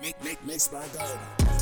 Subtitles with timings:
[0.00, 1.60] Make, make, mixed by Goldie.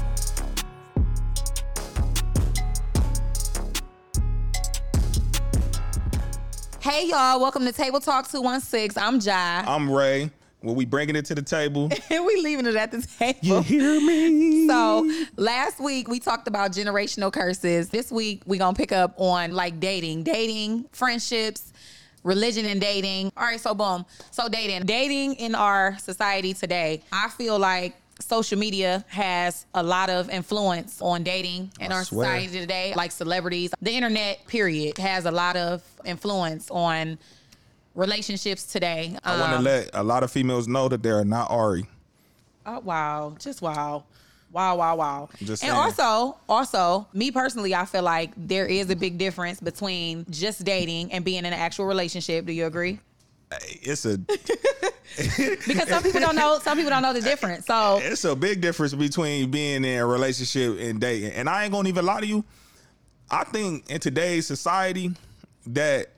[6.81, 9.03] Hey y'all, welcome to Table Talk 216.
[9.03, 9.65] I'm Jai.
[9.69, 10.31] I'm Ray.
[10.61, 13.39] When we bringing it to the table, and we leaving it at the table.
[13.43, 14.67] you hear me?
[14.67, 17.91] So last week we talked about generational curses.
[17.91, 21.73] This week we gonna pick up on like dating, dating, friendships,
[22.25, 23.33] religion and dating.
[23.37, 24.05] All right, so boom.
[24.31, 24.87] So dating.
[24.87, 31.01] Dating in our society today, I feel like social media has a lot of influence
[31.01, 32.27] on dating in I our swear.
[32.27, 32.93] society today.
[32.97, 33.73] Like celebrities.
[33.81, 37.19] The internet, period, has a lot of influence on
[37.95, 39.17] relationships today.
[39.25, 41.87] I want to Um, let a lot of females know that they're not Ari.
[42.67, 44.05] Oh wow, just wow.
[44.51, 45.29] Wow, wow, wow.
[45.39, 45.73] Just and saying.
[45.73, 51.13] also, also, me personally, I feel like there is a big difference between just dating
[51.13, 52.47] and being in an actual relationship.
[52.47, 52.99] Do you agree?
[53.83, 54.19] It's a
[55.67, 57.67] Because some people don't know, some people don't know the difference.
[57.67, 61.33] So it's a big difference between being in a relationship and dating.
[61.33, 62.45] And I ain't gonna even lie to you.
[63.31, 65.11] I think in today's society
[65.67, 66.09] that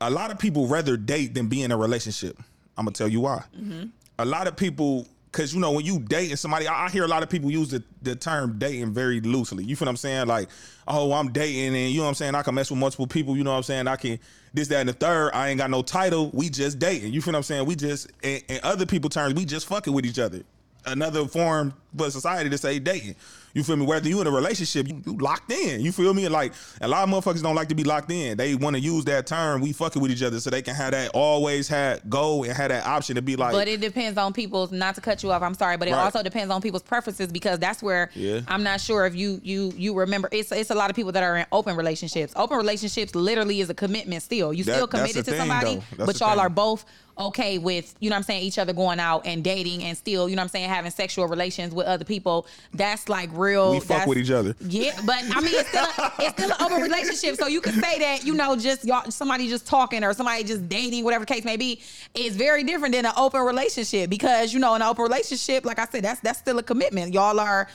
[0.00, 2.38] a lot of people rather date than be in a relationship.
[2.76, 3.44] I'm gonna tell you why.
[3.56, 3.86] Mm-hmm.
[4.18, 7.08] A lot of people, because you know, when you dating somebody, I, I hear a
[7.08, 9.64] lot of people use the, the term dating very loosely.
[9.64, 10.26] You feel what I'm saying?
[10.26, 10.48] Like,
[10.88, 12.34] oh, I'm dating, and you know what I'm saying?
[12.34, 13.36] I can mess with multiple people.
[13.36, 13.86] You know what I'm saying?
[13.86, 14.18] I can
[14.54, 15.32] this, that, and the third.
[15.34, 16.30] I ain't got no title.
[16.32, 17.12] We just dating.
[17.12, 17.66] You feel what I'm saying?
[17.66, 20.42] We just, in other people terms, we just fucking with each other.
[20.86, 23.16] Another form for society to say dating.
[23.54, 23.86] You feel me?
[23.86, 25.80] Whether you in a relationship, you, you locked in.
[25.80, 26.28] You feel me?
[26.28, 28.36] Like a lot of motherfuckers don't like to be locked in.
[28.36, 29.62] They want to use that term.
[29.62, 32.68] We fucking with each other so they can have that always had go and have
[32.68, 33.52] that option to be like.
[33.52, 34.72] But it depends on people's.
[34.72, 36.04] Not to cut you off, I'm sorry, but it Right.
[36.04, 38.40] also depends on people's preferences because that's where Yeah.
[38.46, 40.28] I'm not sure if you you you remember.
[40.32, 42.34] It's it's a lot of people that are in open relationships.
[42.36, 44.22] Open relationships literally is a commitment.
[44.22, 46.38] Still, you That- still committed to thing, somebody, but y'all thing.
[46.40, 46.84] are both
[47.18, 50.28] okay with you know what I'm saying each other going out and dating and still
[50.28, 52.46] you know what I'm saying having sexual relations with other people.
[52.74, 53.72] That's like real.
[53.72, 54.54] We fuck with each other.
[54.60, 57.72] Yeah, but I mean it's still a, it's still an open relationship, so you can
[57.74, 61.32] say that you know just y'all somebody just talking or somebody just dating, whatever the
[61.32, 61.80] case may be,
[62.14, 65.78] is very different than an open relationship because you know in an open relationship, like
[65.78, 67.14] I said, that's that's still a commitment.
[67.14, 67.68] Y'all are.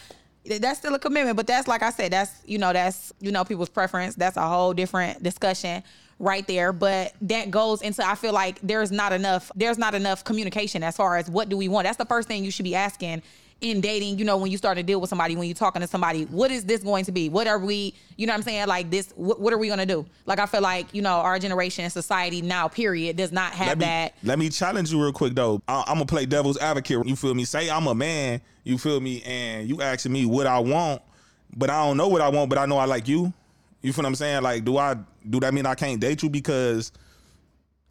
[0.43, 3.45] That's still a commitment, but that's like I said, that's you know that's you know
[3.45, 4.15] people's preference.
[4.15, 5.83] That's a whole different discussion
[6.21, 6.71] right there.
[6.71, 10.95] But that goes into I feel like there's not enough there's not enough communication as
[10.95, 11.85] far as what do we want.
[11.85, 13.21] That's the first thing you should be asking
[13.61, 15.87] in dating, you know, when you start to deal with somebody, when you're talking to
[15.87, 17.29] somebody, what is this going to be?
[17.29, 18.67] What are we, you know what I'm saying?
[18.67, 20.03] Like this, what, what are we going to do?
[20.25, 23.67] Like, I feel like, you know, our generation and society now, period, does not have
[23.67, 24.13] let me, that.
[24.23, 25.61] let me challenge you real quick though.
[25.67, 27.05] I, I'm gonna play devil's advocate.
[27.05, 27.45] You feel me?
[27.45, 28.41] Say I'm a man.
[28.63, 29.21] You feel me?
[29.23, 31.03] And you asking me what I want,
[31.55, 32.49] but I don't know what I want.
[32.49, 33.31] But I know I like you.
[33.81, 34.43] You feel what I'm saying?
[34.43, 34.95] Like, do I
[35.27, 36.91] do that mean I can't date you because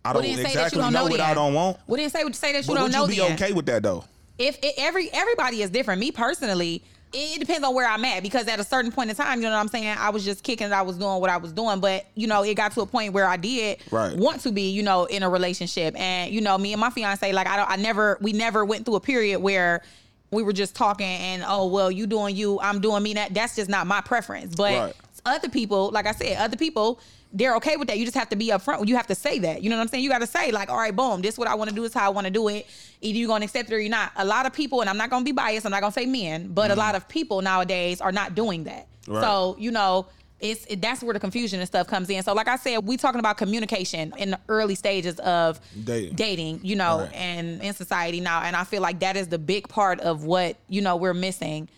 [0.04, 1.78] I don't say that you don't know, know what I don't want?
[1.86, 3.34] Well, then say, say that you But don't would know Would you be then.
[3.34, 4.04] okay with that though?
[4.38, 6.00] if it, every everybody is different.
[6.00, 9.16] Me personally, it, it depends on where I'm at because at a certain point in
[9.16, 11.28] time, you know what I'm saying, I was just kicking it, I was doing what
[11.28, 14.16] I was doing, but you know, it got to a point where I did Right.
[14.16, 17.30] want to be, you know, in a relationship, and you know, me and my fiance,
[17.32, 19.82] like I don't, I never, we never went through a period where
[20.30, 23.12] we were just talking and oh well, you doing you, I'm doing me.
[23.14, 24.94] That that's just not my preference, but Right.
[25.26, 27.00] Other people, like I said, other people.
[27.32, 27.97] They're okay with that.
[27.97, 28.88] You just have to be upfront.
[28.88, 29.62] You have to say that.
[29.62, 30.03] You know what I'm saying?
[30.03, 31.82] You got to say like, all right, boom, this is what I want to do.
[31.82, 32.66] This is how I want to do it.
[33.03, 34.10] Either you're gonna accept it or you're not.
[34.16, 35.64] A lot of people, and I'm not gonna be biased.
[35.64, 38.88] I'm not gonna say men, but a lot of people nowadays are not doing that.
[39.03, 39.12] Mm-hmm.
[39.12, 39.22] Right.
[39.22, 40.06] So you know,
[40.41, 42.20] it's it, that's where the confusion and stuff comes in.
[42.25, 46.16] So like I said, we talking about communication in the early stages of Dating.
[46.16, 46.60] dating.
[46.64, 47.12] You know, Right.
[47.14, 50.56] and in society now, and I feel like that is the big part of what
[50.69, 51.69] you know we're missing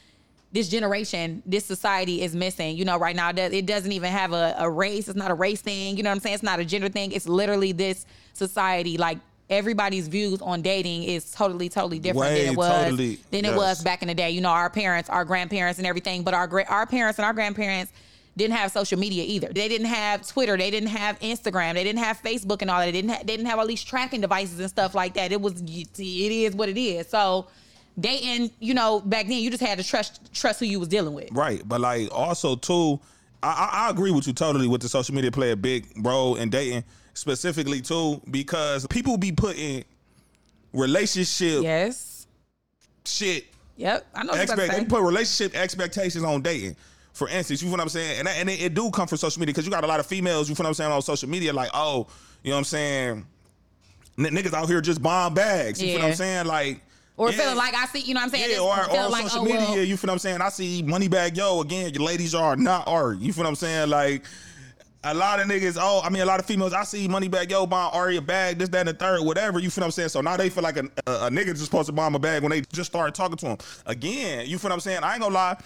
[0.53, 2.77] this generation, this society is missing.
[2.77, 5.09] You know, right now that it doesn't even have a, a race.
[5.09, 5.97] It's not a race thing.
[5.97, 6.35] You know what I'm saying?
[6.35, 7.13] It's not a gender thing.
[7.13, 8.99] It's literally this society.
[8.99, 9.19] Like
[9.49, 13.57] everybody's views on dating is totally, totally different Way than it was totally, than it
[13.57, 14.31] was back in the day.
[14.31, 16.23] You know, our parents, our grandparents, and everything.
[16.23, 17.93] But our our parents and our grandparents
[18.37, 19.49] didn't have social media either.
[19.49, 20.57] They didn't have Twitter.
[20.57, 21.75] They didn't have Instagram.
[21.75, 22.87] They didn't have Facebook and all that.
[22.87, 25.33] They didn't ha- they didn't have all these tracking devices and stuff like that.
[25.33, 27.09] It was it is what it is.
[27.09, 27.49] So
[27.99, 31.15] dating, you know, back then you just had to trust trust who you was dealing
[31.15, 31.29] with.
[31.33, 33.01] Right, but like also too,
[33.43, 34.67] I, I, I agree with you totally.
[34.67, 36.85] With the social media play a big role in dating,
[37.15, 39.85] specifically too, because people be putting
[40.73, 42.27] relationship Yes.
[43.05, 43.47] shit
[43.77, 44.07] Yep.
[44.15, 44.81] I know what you're about to expect.
[44.91, 46.77] They put relationship expectations on dating.
[47.15, 49.19] For instance, you feel what I'm saying, and that- and it, it do come from
[49.19, 50.49] social media because you got a lot of females.
[50.49, 52.07] You feel what I'm saying on social media, like oh,
[52.43, 53.27] you know what I'm saying.
[54.19, 55.81] N- niggas out here just buying bags.
[55.83, 56.81] You feel what I'm saying, like.
[57.17, 57.39] Or yeah.
[57.39, 58.51] feeling like I see, you know what I'm saying?
[58.51, 60.41] Yeah, or, or on like, social oh, media, well, you feel what I'm saying?
[60.41, 61.93] I see Moneybagg Yo again.
[61.93, 63.19] Your ladies are not art.
[63.19, 63.91] You feel what I'm saying?
[63.91, 64.25] Like,
[65.05, 67.67] a lot of niggas, oh, I mean, a lot of females, I see Moneybagg Yo,
[67.67, 69.59] buying Ari a bag, this, that, and the third, whatever.
[69.59, 70.09] You feel what I'm saying?
[70.09, 72.19] So now they feel like a, a, a nigga just supposed to buy them a
[72.19, 73.59] bag when they just started talking to them.
[73.85, 75.03] Again, you feel what I'm saying?
[75.03, 75.59] I ain't gonna lie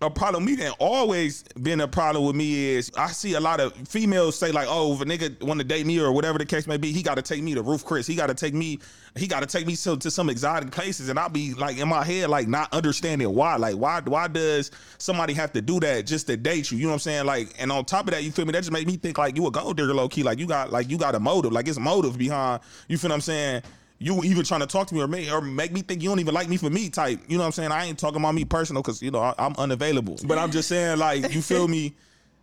[0.00, 3.40] a problem with me and always been a problem with me is I see a
[3.40, 6.38] lot of females say like, oh, if a nigga want to date me or whatever
[6.38, 8.06] the case may be, he got to take me to Ruth's Chris.
[8.06, 8.80] He got to take me,
[9.16, 11.88] he got to take me to, to some exotic places, and I'll be like in
[11.88, 13.56] my head like not understanding why.
[13.56, 16.78] Like why why does somebody have to do that just to date you?
[16.78, 17.26] You know what I'm saying?
[17.26, 18.52] Like, and on top of that, you feel me?
[18.52, 20.22] That just made me think like you a gold digger low key.
[20.22, 21.52] Like you got like you got a motive.
[21.52, 22.62] Like it's motive behind.
[22.88, 23.62] You feel what I'm saying?
[23.98, 26.20] You even trying to talk to me or make or make me think you don't
[26.20, 27.20] even like me for me type.
[27.28, 27.72] You know what I'm saying?
[27.72, 30.18] I ain't talking about me personal because you know I, am unavailable.
[30.26, 31.94] But I'm just saying like you feel me?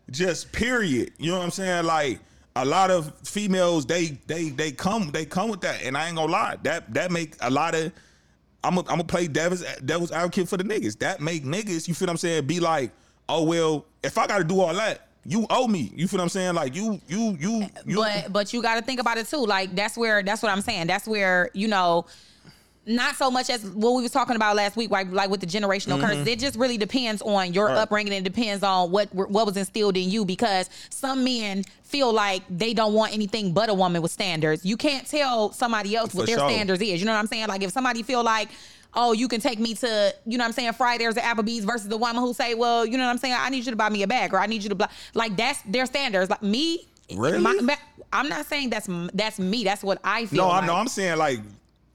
[0.10, 1.12] Just period.
[1.18, 1.86] You know what I'm saying?
[1.86, 2.20] Like
[2.56, 6.16] a lot of females they they they come they come with that, and I ain't
[6.16, 7.92] gonna lie that that make a lot of.
[8.64, 11.00] I'm gonna I'm play devil's devil's advocate for the niggas.
[11.00, 12.92] That make niggas, you feel what I'm saying, be like,
[13.28, 15.92] oh well, if I gotta do all that, you owe me.
[15.96, 16.56] You feel what I'm saying?
[16.56, 17.96] Like you, you, you, you.
[17.98, 19.46] But but you got to think about it too.
[19.46, 20.88] Like that's where that's what I'm saying.
[20.88, 22.06] That's where you know.
[22.84, 25.46] Not so much as what we was talking about last week, like, like with the
[25.46, 26.02] generational mm-hmm.
[26.02, 26.26] curses.
[26.26, 27.78] It just really depends on your right.
[27.78, 28.12] upbringing.
[28.12, 30.26] It depends on what what was instilled in you.
[30.26, 34.66] Because some men feel like they don't want anything but a woman with standards.
[34.66, 36.50] You can't tell somebody else what their sure.
[36.50, 37.00] standards is.
[37.00, 37.50] You know what I'm saying?
[37.50, 38.50] Like if somebody feel like
[38.94, 41.88] oh, you can take me to, you know what I'm saying, Fridays at Applebee's versus
[41.88, 43.90] the woman who say, well, you know what I'm saying, I need you to buy
[43.90, 46.30] me a bag or I need you to buy, like that's their standards.
[46.30, 47.40] Like me, really?
[47.40, 47.78] My,
[48.14, 49.64] I'm not saying that's that's me.
[49.64, 50.44] That's what I feel.
[50.44, 50.64] No, like.
[50.64, 50.76] I know.
[50.76, 51.40] I'm saying like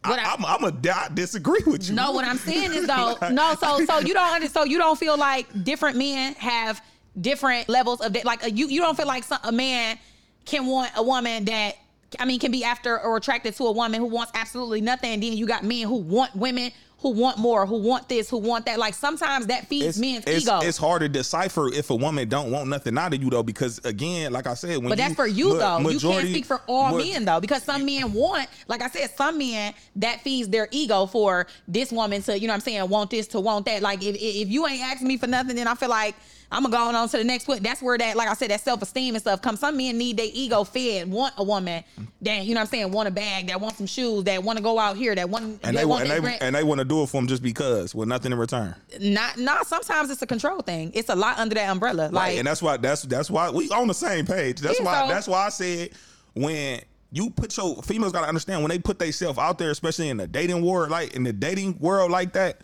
[0.04, 1.94] I, am I'm a I disagree with you.
[1.94, 3.54] No, what I'm saying is though, no.
[3.60, 6.80] So so you don't so you don't feel like different men have
[7.20, 9.98] different levels of like a, you you don't feel like some, a man
[10.44, 11.76] can want a woman that
[12.18, 15.22] I mean can be after or attracted to a woman who wants absolutely nothing, and
[15.22, 18.66] then you got men who want women who want more, who want this, who want
[18.66, 18.78] that.
[18.78, 20.60] Like sometimes that feeds it's, men's it's, ego.
[20.62, 23.78] It's hard to decipher if a woman don't want nothing out of you though, because
[23.84, 25.78] again, like I said, when but that's for you though.
[25.78, 28.88] Majority, you can't speak for all ma- men though, because some men want, like I
[28.88, 32.60] said, some men that feeds their ego for this woman to, you know, what I'm
[32.60, 33.82] saying, want this to want that.
[33.82, 36.14] Like if if you ain't asking me for nothing, then I feel like
[36.50, 37.62] I'm gonna go on to the next one.
[37.62, 39.60] That's where that, like I said, that self esteem and stuff comes.
[39.60, 41.82] Some men need their ego fed, want a woman
[42.22, 44.56] that you know what I'm saying, want a bag, that want some shoes, that want
[44.58, 46.84] to go out here, that want and they, want and they, and they want to
[46.84, 48.74] do it for them just because with nothing in return.
[49.00, 50.92] Not not sometimes it's a control thing.
[50.94, 52.04] It's a lot under that umbrella.
[52.04, 54.60] Right, like and that's why that's that's why we on the same page.
[54.60, 55.90] That's yeah, why so, that's why I said
[56.34, 60.16] when you put your females gotta understand when they put themselves out there, especially in
[60.16, 62.60] the dating world, like in the dating world like that.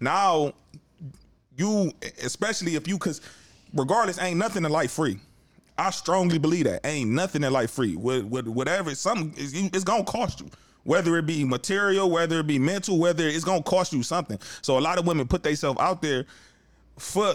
[0.00, 0.54] Now
[1.60, 1.92] you
[2.22, 3.20] especially if you because
[3.74, 5.18] regardless, ain't nothing in life free.
[5.78, 7.96] I strongly believe that ain't nothing in life free.
[7.96, 10.50] With, with whatever, something it's gonna cost you.
[10.84, 14.38] Whether it be material, whether it be mental, whether it's gonna cost you something.
[14.62, 16.26] So a lot of women put themselves out there
[16.98, 17.34] for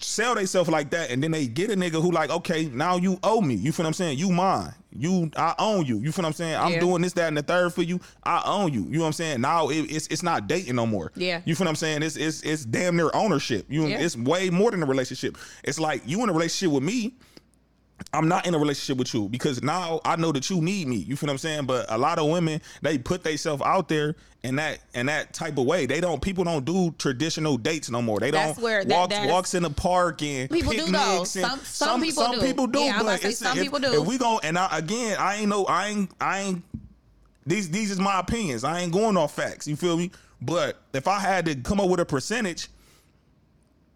[0.00, 3.18] sell themselves like that, and then they get a nigga who like, okay, now you
[3.22, 3.54] owe me.
[3.54, 4.18] You feel what I'm saying?
[4.18, 4.74] You mine.
[4.92, 5.98] You, I own you.
[5.98, 6.56] You feel what I'm saying?
[6.56, 6.80] I'm yeah.
[6.80, 8.00] doing this, that, and the third for you.
[8.24, 8.82] I own you.
[8.84, 9.40] You know what I'm saying?
[9.40, 11.12] Now it, it's it's not dating no more.
[11.14, 11.42] Yeah.
[11.44, 12.02] You feel what I'm saying?
[12.02, 13.66] It's it's it's damn near ownership.
[13.68, 14.00] You, yeah.
[14.00, 15.38] it's way more than a relationship.
[15.62, 17.14] It's like you in a relationship with me
[18.12, 20.96] I'm not in a relationship with you because now I know that you need me.
[20.96, 21.66] You feel what I'm saying?
[21.66, 25.58] But a lot of women they put themselves out there in that in that type
[25.58, 25.86] of way.
[25.86, 28.18] They don't people don't do traditional dates no more.
[28.18, 30.72] They that's don't where, walk walks in the park and people.
[30.72, 31.24] Do though.
[31.24, 32.40] Some, some, some, people some do.
[32.40, 32.80] people do.
[32.80, 34.02] Yeah, but it's, some if, people do.
[34.02, 35.64] If we go and I, again, I ain't know.
[35.66, 36.10] I ain't.
[36.20, 36.64] I ain't.
[37.46, 38.64] These these is my opinions.
[38.64, 39.66] I ain't going off facts.
[39.68, 40.10] You feel me?
[40.42, 42.68] But if I had to come up with a percentage,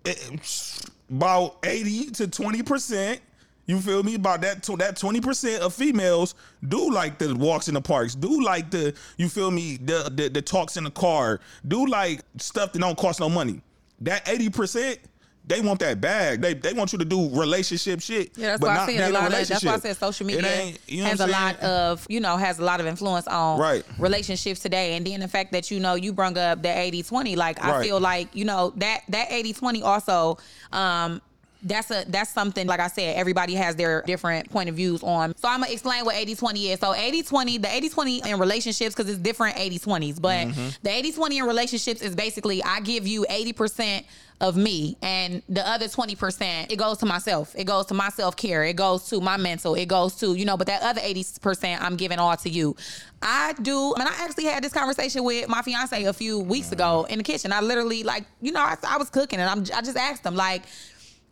[0.04, 0.80] it,
[1.10, 3.20] about eighty to twenty percent
[3.66, 4.14] you feel me?
[4.14, 6.34] About that that twenty percent of females
[6.66, 10.28] do like the walks in the parks, do like the you feel me the, the
[10.28, 13.60] the talks in the car, do like stuff that don't cost no money.
[14.00, 14.98] That eighty percent,
[15.46, 16.40] they want that bag.
[16.40, 18.36] They they want you to do relationship shit.
[18.36, 21.02] Yeah, that's why I said a lot of that's why I said social media you
[21.02, 23.84] know has a lot of you know has a lot of influence on right.
[23.98, 24.96] relationships today.
[24.96, 28.00] And then the fact that you know you brung up the 80-20, like I feel
[28.00, 30.38] like you know that that 80-20 also
[30.72, 31.20] um
[31.64, 35.36] that's a that's something like I said, everybody has their different point of views on.
[35.36, 36.80] So I'm gonna explain what 80-20 is.
[36.80, 40.68] So 80-20, the 80-20 in relationships, because it's different 80-20s, but mm-hmm.
[40.82, 44.04] the 80-20 in relationships is basically I give you 80%
[44.40, 48.64] of me and the other 20% it goes to myself it goes to my self-care
[48.64, 51.96] it goes to my mental it goes to you know but that other 80% i'm
[51.96, 52.74] giving all to you
[53.22, 56.40] i do I and mean, i actually had this conversation with my fiance a few
[56.40, 59.48] weeks ago in the kitchen i literally like you know i, I was cooking and
[59.48, 60.64] I'm, i just asked him like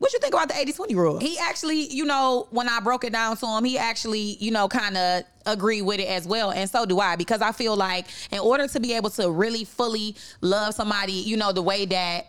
[0.03, 1.21] what you think about the 80-20 rule?
[1.21, 4.67] He actually, you know, when I broke it down to him, he actually, you know,
[4.67, 6.51] kind of agree with it as well.
[6.51, 9.65] And so do I, because I feel like in order to be able to really
[9.65, 12.27] fully love somebody, you know, the way that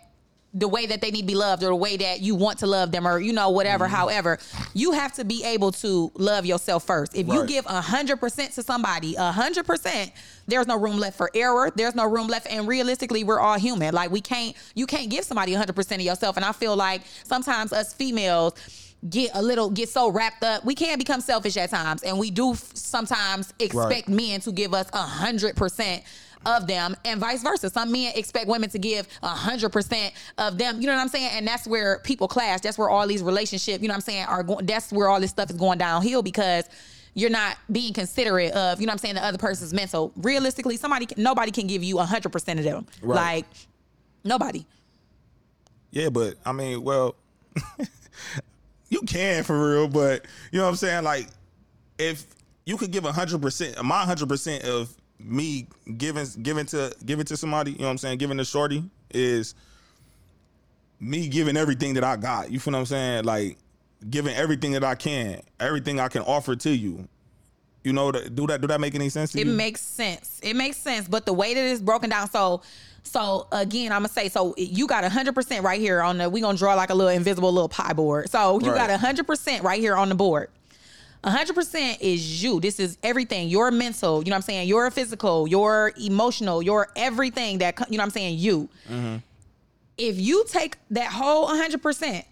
[0.56, 2.68] the way that they need to be loved or the way that you want to
[2.68, 3.96] love them or you know whatever Mm-hmm.
[3.96, 4.38] however
[4.76, 7.16] you have to be able to love yourself first.
[7.16, 7.48] If you Right.
[7.50, 10.12] give 100% to somebody 100%
[10.46, 11.72] there's no room left for error.
[11.76, 12.48] There's no room left.
[12.52, 13.94] And realistically we're all human.
[13.94, 16.36] Like we can't you can't give somebody 100% of yourself.
[16.36, 18.54] And i feel like sometimes us females
[19.10, 20.64] get a little get so wrapped up.
[20.66, 22.04] We can become selfish at times.
[22.04, 26.02] And we do sometimes expect men to give us 100%
[26.46, 27.70] of them and vice versa.
[27.70, 30.82] Some men expect women to give 100% of them.
[30.82, 31.32] You know what I'm saying?
[31.34, 32.62] And that's where people clash.
[32.62, 35.20] That's where all these relationships, you know what I'm saying, are going that's where all
[35.20, 36.66] this stuff is going downhill because
[37.14, 40.12] you're not being considerate of, you know what I'm saying, the other person's mental.
[40.18, 42.88] Realistically, somebody nobody can give you 100% of them.
[43.02, 43.16] Right.
[43.16, 43.46] Like
[44.24, 44.66] nobody.
[45.92, 47.16] Yeah, but I mean, well,
[48.90, 51.04] you can for real, but you know what I'm saying?
[51.04, 51.28] Like,
[52.00, 52.26] if
[52.66, 55.68] you could give hundred percent, my hundred percent of me
[55.98, 58.18] giving giving to giving to somebody, you know what I'm saying?
[58.18, 59.56] Giving to shorty is
[61.00, 62.52] me giving everything that I got.
[62.52, 63.26] You feel what I'm saying?
[63.26, 63.58] Like
[64.10, 67.08] giving everything that I can, everything I can offer to you.
[67.84, 68.62] You know, do that?
[68.62, 69.54] Do that make any sense to It you?
[69.54, 70.40] makes sense.
[70.42, 71.08] It makes sense.
[71.08, 72.62] But the way that it's broken down, so
[73.04, 76.30] so again, I'm gonna say, so you got hundred percent right here on the.
[76.30, 78.30] We gonna draw like a little invisible little pie board.
[78.30, 78.88] So you Right.
[78.88, 80.50] got hundred percent right here on the board.
[81.32, 82.60] Hundred percent is you.
[82.60, 83.48] This is everything.
[83.48, 84.24] Your mental.
[84.24, 84.68] You know what I'm saying.
[84.68, 85.48] Your physical.
[85.48, 86.62] Your emotional.
[86.62, 88.38] Your everything that you know what I'm saying.
[88.38, 88.70] You.
[88.90, 89.18] Mm-hmm.
[89.98, 92.26] If you take that whole hundred percent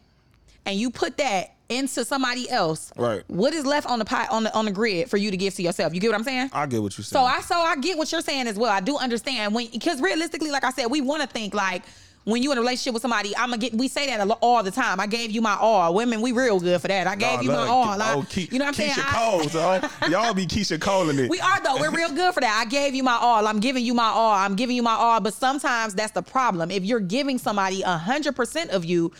[0.65, 3.23] and you put that into somebody else, Right.
[3.27, 5.53] What is left on the pie on the on the grid for you to give
[5.55, 5.93] to yourself?
[5.93, 6.49] You get what I'm saying?
[6.51, 7.25] I get what you're saying.
[7.25, 7.25] So.
[7.25, 8.71] I so I get what you're saying as well.
[8.71, 11.83] I do understand when because realistically, like I said, we want to think like
[12.23, 13.73] when you in a relationship with somebody, I'm gonna get.
[13.73, 14.99] We say that all the time.
[14.99, 15.93] I gave you my all.
[15.93, 17.07] Women, we real good for that.
[17.07, 18.01] I gave Nah, you my all.
[18.01, 19.07] Oh, Ke- you know what I'm Keyshia saying?
[19.07, 20.09] I- Cole.
[20.11, 21.29] Y'all be Keyshia Cole in it.
[21.29, 21.77] we are though.
[21.77, 22.61] We're real good for that.
[22.65, 23.47] I gave you my all.
[23.47, 24.33] I'm giving you my all.
[24.35, 25.19] I'm giving you my all.
[25.19, 26.69] But sometimes that's the problem.
[26.69, 29.11] If you're giving somebody hundred percent of you,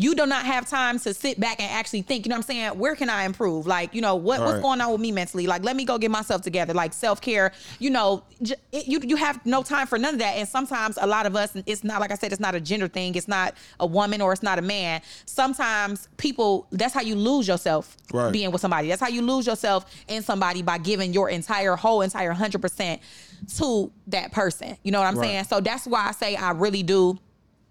[0.00, 2.24] you do not have time to sit back and actually think.
[2.24, 2.78] You know what I'm saying?
[2.78, 3.66] Where can I improve?
[3.66, 4.62] Like, you know, what, what's Right.
[4.62, 5.48] going on with me mentally?
[5.48, 6.72] Like, let me go get myself together.
[6.72, 7.50] Like self care.
[7.80, 10.36] You know, j- it, you you have no time for none of that.
[10.36, 12.60] And sometimes a lot of us, and it's not like I said, it's not a
[12.60, 13.16] gender thing.
[13.16, 15.02] It's not a woman or it's not a man.
[15.26, 16.66] Sometimes people.
[16.70, 18.32] That's how you lose yourself Right.
[18.32, 18.88] being with somebody.
[18.88, 23.00] That's how you lose yourself in somebody by giving your entire whole entire 100%
[23.58, 24.76] to that person.
[24.82, 25.26] You know what I'm Right.
[25.28, 25.44] saying?
[25.44, 27.18] So that's why I say I really do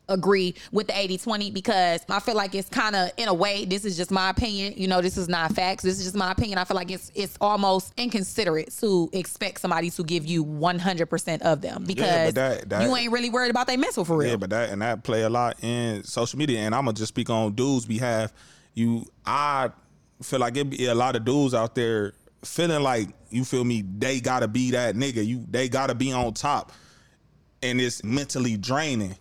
[0.10, 3.84] agree with the 80-20 because I feel like it's kind of in a way this
[3.86, 6.58] is just my opinion you know this is not facts this is just my opinion
[6.58, 11.62] I feel like it's it's almost inconsiderate to expect somebody to give you 100% of
[11.62, 14.50] them because that- that- you ain't really worried about their mental for real Yeah, but
[14.52, 16.60] that and that play a lot in social media.
[16.60, 18.32] And I'm gonna just speak on dudes' behalf.
[18.74, 19.72] You, I
[20.22, 23.82] feel like it be a lot of dudes out there feeling like you feel me.
[23.82, 25.26] They gotta be that nigga.
[25.26, 26.72] You, they gotta be on top,
[27.64, 29.16] and it's mentally draining.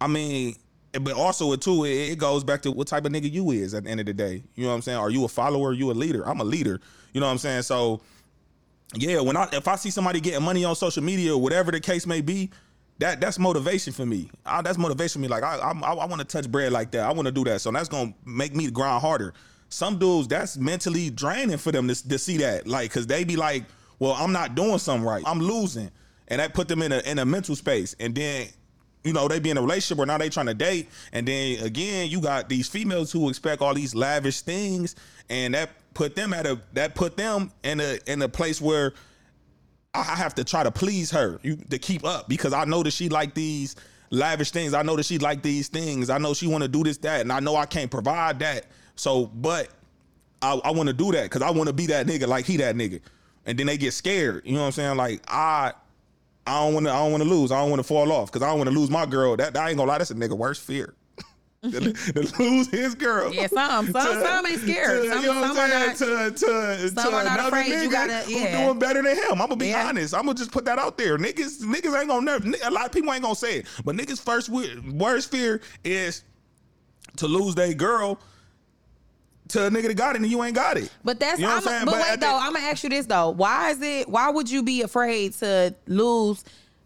[0.00, 0.56] I mean,
[0.94, 3.74] eh, but also it too, it, goes back to what type of nigga you is
[3.74, 4.42] at the end of the day.
[4.54, 4.98] You know what I'm saying?
[4.98, 5.70] Are you a follower?
[5.70, 6.26] Are you a leader?
[6.28, 6.80] I'm a leader.
[7.12, 7.62] You know what I'm saying?
[7.62, 8.00] So
[8.94, 11.80] yeah, when I if I see somebody getting money on social media or whatever the
[11.80, 12.50] case may be,
[12.98, 14.30] that that's motivation for me.
[14.44, 15.28] I, that's motivation for me.
[15.28, 17.00] Like I I, I want to touch bread like that.
[17.04, 17.60] I want to do that.
[17.60, 19.34] So that's gonna make me grind harder.
[19.68, 23.34] Some dudes that's mentally draining for them to, to see that, like, cause they be
[23.34, 23.64] like,
[23.98, 25.24] well, I'm not doing something right.
[25.26, 25.90] I'm losing,
[26.28, 27.96] and that put them in a in a mental space.
[27.98, 28.48] And then
[29.06, 30.88] you know, they be in a relationship where now they trying to date.
[31.12, 34.96] And then again, you got these females who expect all these lavish things.
[35.30, 38.94] And that put them at a that put them in a in a place where
[39.94, 42.92] I have to try to please her you, to keep up because I know that
[42.92, 43.76] she like these
[44.10, 44.74] lavish things.
[44.74, 46.10] I know that she like these things.
[46.10, 48.66] I know she want to do this, that, and I know I can't provide that.
[48.96, 49.68] So, but
[50.42, 52.56] I, I want to do that because I want to be that nigga like he
[52.58, 53.00] that nigga.
[53.46, 54.42] And then they get scared.
[54.44, 54.96] You know what I'm saying?
[54.96, 55.72] Like I
[56.46, 56.92] I don't want to.
[56.92, 57.50] I don't want to lose.
[57.52, 59.36] I don't want to fall off because I don't want to lose my girl.
[59.36, 59.98] That I ain't gonna lie.
[59.98, 60.94] That's a nigga worst fear.
[61.62, 63.32] to, to lose his girl.
[63.34, 65.02] Yeah, some- some- some ain't scared.
[65.02, 65.96] to- Some- you know what I'm saying?
[65.96, 68.64] To to some to are not another nigga gotta- yeah.
[68.66, 69.32] doing better than him.
[69.32, 69.88] I'm gonna be Yeah.
[69.88, 70.14] honest.
[70.14, 71.18] I'm gonna just put that out there.
[71.18, 72.48] Niggas niggas ain't gonna never.
[72.64, 76.22] A lot of people ain't gonna say it, but niggas first worst fear is
[77.16, 78.20] to lose their girl
[79.48, 80.90] to a nigga that got it and you ain't got it.
[81.04, 81.84] But that's You know I'm, what I'm saying?
[81.86, 83.30] but, But wait though, I'm gonna ask you this though.
[83.30, 86.44] Why is it why would you be afraid to lose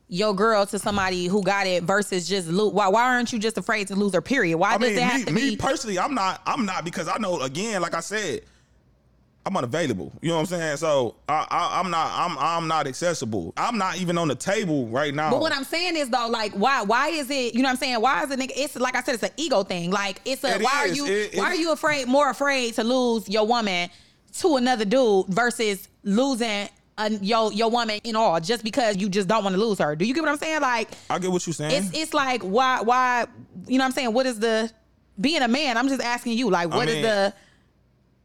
[0.08, 3.56] your girl to somebody who got it versus just lose why why aren't you just
[3.58, 4.58] afraid to lose her period?
[4.58, 6.42] Why I does mean, it have me, to me be personally, I'm not.
[6.46, 8.42] I'm not because I know again, like I said,
[9.46, 10.12] I'm unavailable.
[10.20, 10.76] You know what I'm saying?
[10.76, 12.12] So I, I, I'm not.
[12.14, 13.54] I'm I'm not accessible.
[13.56, 15.30] I'm not even on the table right now.
[15.30, 17.54] But what I'm saying is though, like, why why is it?
[17.54, 18.00] You know what I'm saying?
[18.02, 18.38] Why is it?
[18.38, 19.90] Nigga, it's like I said, it's an ego thing.
[19.90, 20.92] Like, it's a It why is.
[20.92, 23.88] are you It- why it- are you afraid more afraid to lose your woman
[24.40, 26.68] to another dude versus losing
[26.98, 29.96] a, your your woman in all just because you just don't want to lose her.
[29.96, 30.60] Do you get what I'm saying?
[30.60, 31.82] Like I get what you're saying.
[31.84, 33.26] it's it's like why why
[33.66, 34.12] you know what I'm saying?
[34.12, 34.70] What is the
[35.18, 35.78] being a man?
[35.78, 37.34] I'm just asking you like what is mean, the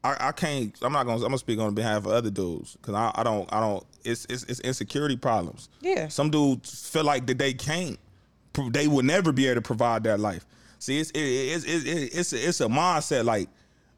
[0.06, 0.78] I, I can't.
[0.84, 1.18] I'm not gonna.
[1.18, 3.52] I'm gonna speak on behalf of other dudes because I, I don't.
[3.52, 3.84] I don't.
[4.04, 5.70] It's, it's it's insecurity problems.
[5.82, 6.10] Yeah.
[6.10, 7.98] Some dudes feel like that they can't.
[8.70, 10.46] They will never be able to provide that life.
[10.78, 13.26] See, it's it, it's it, it, it's a, it's a mindset.
[13.26, 13.50] Like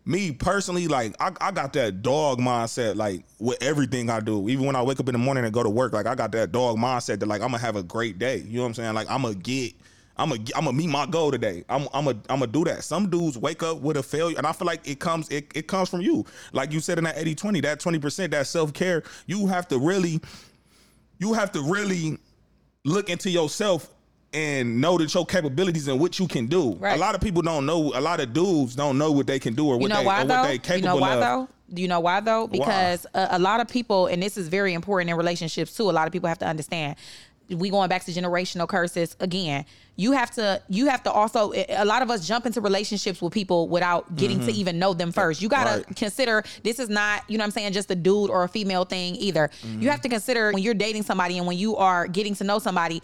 [0.06, 2.96] me personally, like I, I got that dog mindset.
[2.96, 5.62] Like with everything I do, even when I wake up in the morning and go
[5.62, 8.18] to work, like I got that dog mindset that like I'm gonna have a great
[8.18, 8.38] day.
[8.38, 8.94] You know what I'm saying?
[8.94, 9.74] Like I'm gonna get.
[10.18, 11.64] I'm gonna I'm gonna meet my goal today.
[11.70, 12.84] I'm I'm gonna I'm gonna do that.
[12.84, 15.68] Some dudes wake up with a failure, and I feel like it comes it, it
[15.68, 16.26] comes from you.
[16.54, 20.20] Like you said in that 80-20, that 20%, that self-care, you have to really
[21.20, 22.18] you have to really
[22.84, 23.94] look into yourself
[24.34, 26.74] and know that your capabilities and what you can do.
[26.76, 26.96] Right.
[26.96, 27.92] A lot of people don't know.
[27.96, 30.06] A lot of dudes don't know what they can do or what you know they
[30.06, 30.42] why or though?
[30.42, 31.20] what they You know why of.
[31.22, 31.48] though?
[31.74, 32.48] Do you know why though?
[32.48, 35.90] Because a, a lot of people, and this is very important in relationships too.
[35.90, 36.96] A lot of people have to understand.
[37.50, 39.66] We going back to generational curses again.
[39.96, 40.62] You have to.
[40.70, 41.54] You have to also.
[41.54, 45.12] A lot of us jump into relationships with people without getting to even know them
[45.12, 45.42] first.
[45.42, 45.77] You gotta Mm-hmm.
[45.88, 45.96] Right.
[45.96, 47.24] consider this is not.
[47.27, 47.74] You know what I'm saying?
[47.74, 49.50] Just a dude or a female thing either.
[49.66, 49.82] Mm-hmm.
[49.82, 52.60] You have to consider when you're dating somebody and when you are getting to know
[52.60, 53.01] somebody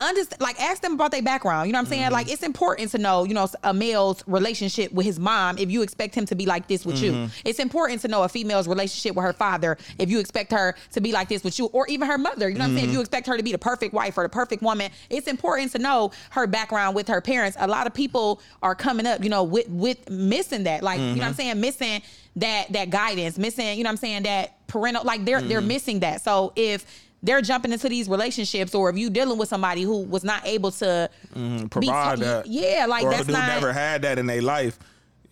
[0.00, 2.12] understand like ask them about their background you know what i'm saying Mm-hmm.
[2.12, 5.82] like it's important to know you know a male's relationship with his mom if you
[5.82, 7.32] expect him to be like this with you Mm-hmm.
[7.48, 11.00] it's important to know a female's relationship with her father if you expect her to
[11.00, 12.90] be like this with you or even her mother you know what i'm saying if
[12.90, 12.94] Mm-hmm.
[12.96, 15.78] you expect her to be the perfect wife or the perfect woman it's important to
[15.78, 19.44] know her background with her parents a lot of people are coming up you know
[19.44, 21.28] with with missing that like you know what Mm-hmm.
[21.28, 22.02] i'm saying missing
[22.36, 25.68] that that guidance missing you know what i'm saying that parental like they're they're Mm-hmm.
[25.68, 26.84] missing that so if
[27.24, 30.70] they're jumping into these relationships, or if you dealing with somebody who was not able
[30.72, 32.46] to be- Provide that.
[32.46, 33.48] yeah, like or that's a dude not.
[33.48, 34.78] never had that in their life.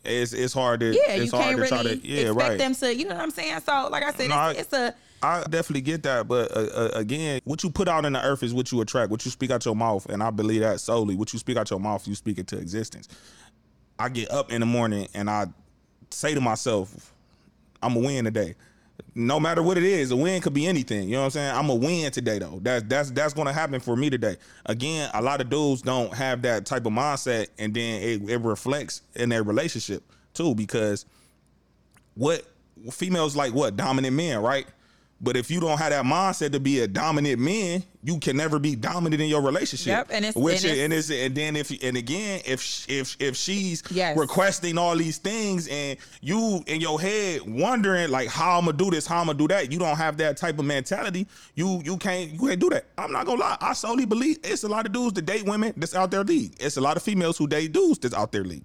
[0.04, 2.58] It's it's hard to yeah, it's you hard can't to really to yeah expect right.
[2.58, 2.94] them to.
[2.96, 3.60] You know what I'm saying?
[3.60, 6.90] So, like I said, No, it's, it's a I definitely get that, but uh, uh,
[6.94, 9.12] again, what you put out in the earth is what you attract.
[9.12, 11.14] What you speak out your mouth, and I believe that solely.
[11.14, 13.06] What you speak out your mouth, you speak it to existence.
[14.00, 15.46] I get up in the morning and I
[16.10, 17.12] say to myself,
[17.80, 18.56] "I'm gonna win today."
[19.14, 21.04] No matter what it is, a win could be anything.
[21.04, 21.54] You know what I'm saying?
[21.54, 22.60] I'm a win today, though.
[22.62, 24.36] That's that's that's gonna happen for me today.
[24.64, 28.38] Again, a lot of dudes don't have that type of mindset, and then it, it
[28.38, 31.04] reflects in their relationship too, because
[32.14, 32.42] what
[32.90, 34.66] females like what dominant men, right?
[35.24, 38.58] But if you don't have that mindset to be a dominant man, you can never
[38.58, 39.86] be dominant in your relationship.
[39.86, 43.36] Yep, and it's- which and and it's and then if and again if if if
[43.36, 44.18] she's Yes.
[44.18, 48.90] requesting all these things and you in your head wondering like how I'm gonna do
[48.90, 51.28] this, how I'm gonna do that, you don't have that type of mentality.
[51.54, 52.86] You you can't you can't do that.
[52.98, 53.56] I'm not gonna lie.
[53.60, 56.56] I solely believe it's a lot of dudes that date women that's out there league.
[56.58, 58.64] It's a lot of females who date dudes that's out there league.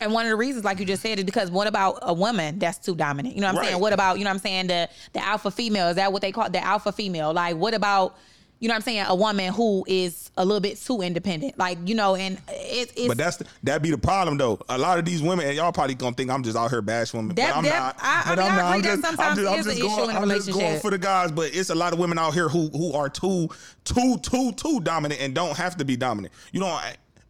[0.00, 2.58] And one of the reasons, like you just said, is because what about a woman
[2.58, 3.34] that's too dominant?
[3.34, 3.68] You know what I'm Right.
[3.70, 3.80] saying?
[3.80, 5.88] What about, you know what I'm saying, the the alpha female?
[5.88, 6.52] Is that what they call it?
[6.52, 7.32] the alpha female?
[7.34, 8.16] Like, what about,
[8.60, 11.58] you know what I'm saying, a woman who is a little bit too independent?
[11.58, 14.58] Like, you know, and it, it's But that's the, that be the problem though.
[14.70, 17.12] A lot of these women, and y'all probably gonna think I'm just out here bash
[17.12, 17.34] women.
[17.36, 17.96] That- but I'm that- not.
[18.00, 18.64] I- I but mean, I'm I not.
[18.74, 21.30] I'm that just, sometimes I'm just, I'm just going, I'm just going for the guys.
[21.32, 23.48] But it's a lot of women out here who who are too
[23.84, 26.32] too too too dominant and don't have to be dominant.
[26.52, 26.80] You know,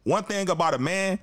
[0.03, 1.19] one thing about a man.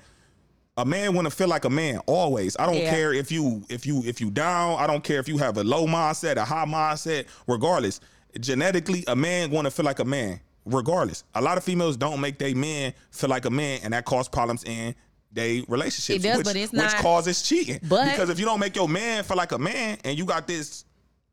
[0.79, 2.57] A man want to feel like a man always.
[2.59, 2.91] I don't Yeah.
[2.91, 4.79] care if you if you if you down.
[4.79, 7.27] I don't care if you have a low mindset, a high mindset.
[7.49, 8.01] Regardless,
[8.41, 10.41] genetically, a man want to feel like a man.
[10.64, 14.05] Regardless, a lot of females don't make their men feel like a man, and that
[14.05, 14.95] causes problems in
[15.33, 16.25] their relationships.
[16.25, 17.81] It does, which, but it's which not- causes cheating.
[17.88, 20.47] But- because if you don't make your man feel like a man, and you got
[20.47, 20.85] this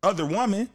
[0.01, 0.69] other woman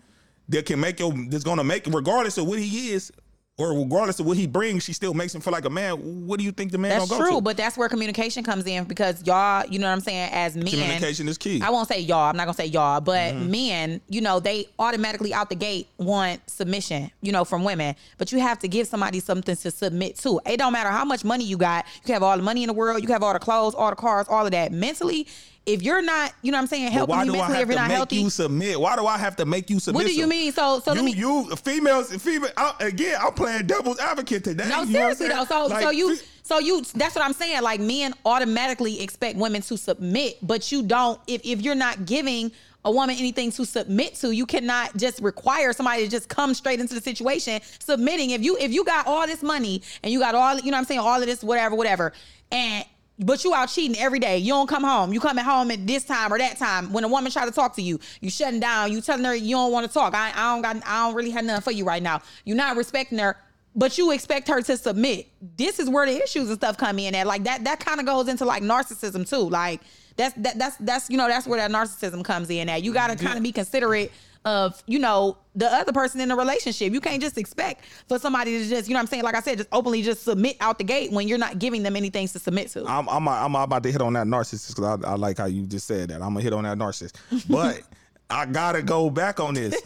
[0.49, 3.11] that can make your that's gonna make regardless of what he is.
[3.59, 6.27] Or regardless of what he brings, she still makes him feel like a man.
[6.27, 7.41] What do you think the man That's gonna go true, to?
[7.43, 10.67] but that's where communication comes in because y'all, you know what I'm saying, as men.
[10.69, 11.61] Communication is key.
[11.63, 13.51] I won't say y'all, I'm not gonna say y'all, but Mm-hmm.
[13.51, 17.97] men, you know, they automatically out the gate want submission, you know, from women.
[18.17, 20.41] But you have to give somebody something to submit to.
[20.47, 22.69] It don't matter how much money you got, you can have all the money in
[22.69, 24.73] the world, you can have all the clothes, all the cars, all of that.
[24.73, 25.27] Mentally,
[25.67, 27.63] if you're not, you know what I'm saying, helping why you do I mentally, have
[27.63, 28.17] if you're to not make healthy.
[28.17, 28.81] you submit?
[28.81, 30.05] Why do I have to make you submit?
[30.05, 30.53] what do you mean?
[30.53, 32.51] So so you, me you females, female.
[32.57, 34.69] I, again, I'm playing devil's advocate today.
[34.69, 35.45] No, you know what I'm seriously though.
[35.45, 37.63] So Like, so you so you that's what I'm saying.
[37.63, 42.51] Like men automatically expect women to submit, but you don't if if you're not giving
[42.85, 46.81] a woman anything to submit to, you cannot just require somebody to just come straight
[46.81, 48.31] into the situation submitting.
[48.31, 50.79] If you if you got all this money and you got all you know what
[50.79, 52.13] I'm saying, all of this, whatever, whatever,
[52.51, 52.85] and
[53.21, 54.39] but you out cheating every day.
[54.39, 55.13] You don't come home.
[55.13, 56.93] You coming home at this time or that time.
[56.93, 58.91] When a woman try to talk to you, you shutting down.
[58.91, 60.15] You telling her you don't want to talk.
[60.15, 60.77] I, I don't got.
[60.87, 62.23] I don't really have nothing for you right now.
[62.45, 63.37] You're not respecting her
[63.75, 65.29] but you expect her to submit.
[65.57, 67.27] This is where the issues and stuff come in at.
[67.27, 69.49] Like that that kind of goes into like narcissism too.
[69.49, 69.81] Like
[70.17, 72.83] that's that, that's that's you know that's where that narcissism comes in at.
[72.83, 74.13] You got to kind of be considerate
[74.45, 76.93] of you know the other person in the relationship.
[76.93, 79.23] You can't just expect for somebody to just you know what I'm saying.
[79.23, 81.97] Like I said, just openly just submit out the gate when you're not giving them
[81.97, 82.85] anything to submit to.
[82.87, 85.67] I'm I'm, I'm about to hit on that narcissist because I, I like how you
[85.67, 86.17] just said that.
[86.17, 87.15] I'm gonna hit on that narcissist,
[87.49, 87.83] but
[88.31, 89.81] I gotta go back on this.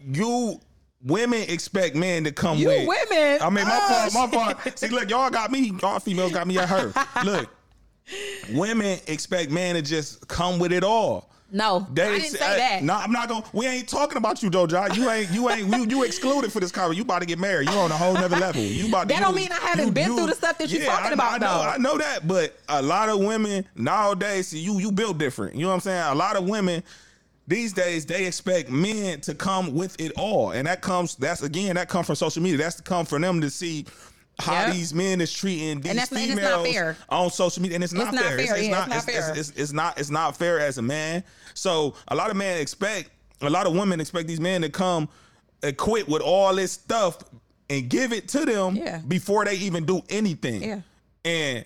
[0.00, 0.60] you
[1.02, 3.42] women expect men to come You with women?
[3.42, 4.78] I mean, my Oh, part, my part.
[4.78, 5.72] See, look, y'all got me.
[5.82, 6.92] Y'all females got me at her.
[7.24, 7.48] Look,
[8.52, 11.30] women expect men to just come with it all.
[11.54, 12.82] No, I didn't say that.
[12.82, 13.44] No, I'm not gonna.
[13.52, 14.94] We ain't talking about you, Doja.
[14.96, 15.30] You ain't.
[15.30, 15.68] You ain't.
[15.68, 16.96] You, you excluded for this conversation.
[16.96, 17.70] You about to get married.
[17.70, 18.60] You on a whole nother level.
[18.60, 19.02] You about.
[19.02, 21.12] To That you, don't mean I haven't been through the stuff that you're talking I,
[21.12, 21.68] about, I know, though.
[21.68, 25.54] I know that, but a lot of women nowadays, see, you you built different.
[25.54, 26.02] You know what I'm saying?
[26.02, 26.82] A lot of women
[27.46, 31.14] these days they expect men to come with it all, and that comes.
[31.14, 32.58] That's again that comes from social media.
[32.58, 33.86] That's to come for them to see.
[34.40, 34.72] How Yep.
[34.74, 36.96] these men is treating these that's- and it's females not fair.
[37.08, 38.38] on social media, and it's not not fair.
[38.38, 39.34] it's not it's- fair.
[39.36, 41.22] it's not it's not fair as a man.
[41.54, 43.10] So a lot of men expect
[43.42, 45.08] a lot of women expect these men to come
[45.62, 47.18] equipped with all this stuff
[47.70, 48.98] and give it to them Yeah.
[49.06, 50.62] before they even do anything.
[50.62, 50.80] Yeah.
[51.24, 51.64] And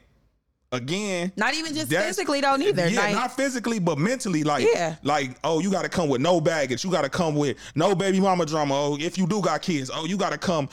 [0.72, 2.88] again, Not even just physically though, neither.
[2.88, 4.44] Yeah, Like, not physically, but mentally.
[4.44, 4.96] Like, Yeah.
[5.02, 6.84] like, oh, you got to come with no baggage.
[6.84, 8.74] You got to come with no baby mama drama.
[8.74, 10.68] Oh, if you do got kids, oh, you got to come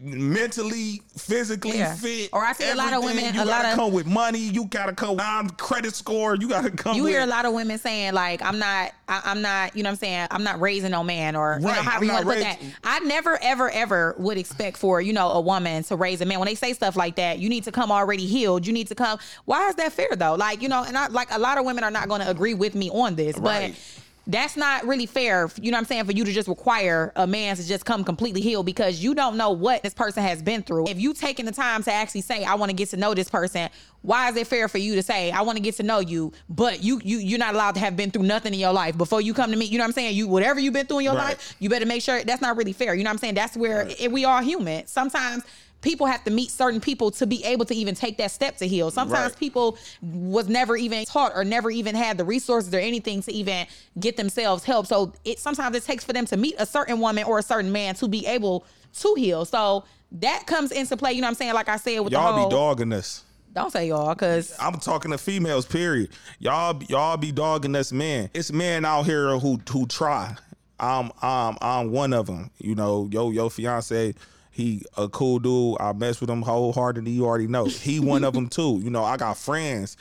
[0.00, 1.94] mentally, physically Yeah.
[1.94, 2.30] fit.
[2.32, 4.38] Or I see a lot of women- You a lot gotta of- come with money.
[4.38, 6.36] You got to come non um, credit score.
[6.36, 6.96] You got to come.
[6.96, 9.82] you with, hear a lot of women saying like i'm not I, i'm not you
[9.82, 12.12] know what i'm saying i'm not raising no man or you know Right, however you
[12.12, 15.82] want to put that i never ever ever would expect for you know a woman
[15.84, 18.26] to raise a man when they say stuff like that you need to come already
[18.26, 19.07] healed you need to come
[19.46, 21.82] why is that fair though like you know and i like a lot of women
[21.84, 23.72] are not going to agree with me on this Right.
[23.72, 27.12] but that's not really fair, you know what I'm saying, for you to just require
[27.16, 30.42] a man to just come completely healed because you don't know what this person has
[30.42, 30.86] been through.
[30.86, 33.30] If you taking the time to actually say, I want to get to know this
[33.30, 33.70] person,
[34.02, 36.34] why is it fair for you to say, I want to get to know you,
[36.50, 39.22] but you you you're not allowed to have been through nothing in your life before
[39.22, 40.14] you come to me, you know what I'm saying?
[40.14, 41.28] You whatever you've been through in your Right.
[41.38, 42.92] life, you better make sure that's not really fair.
[42.94, 43.34] You know what I'm saying?
[43.34, 44.86] That's where eh, we are human.
[44.88, 45.42] Sometimes
[45.80, 48.66] people have to meet certain people to be able to even take that step to
[48.66, 48.90] heal.
[48.90, 49.38] Sometimes Right.
[49.38, 53.66] people was never even taught or never even had the resources or anything to even
[54.00, 54.86] get themselves help.
[54.86, 57.70] So it sometimes it takes for them to meet a certain woman or a certain
[57.70, 58.66] man to be able
[59.00, 59.44] to heal.
[59.44, 61.12] So that comes into play.
[61.12, 61.54] You know what I'm saying?
[61.54, 63.22] Like I said with Y'all the whole be dogging us.
[63.54, 65.64] don't say y'all because I'm talking to females.
[65.66, 66.10] Period.
[66.40, 68.30] Y'all, y'all be dogging us, men.
[68.34, 70.34] It's men out here who who try.
[70.80, 72.50] I'm I'm I'm one of them.
[72.58, 74.14] You know, yo yo fiance.
[74.58, 75.76] He a cool dude.
[75.78, 77.12] I mess with him wholeheartedly.
[77.12, 77.66] You already know.
[77.66, 78.80] He one of them too.
[78.82, 79.96] You know, I got friends.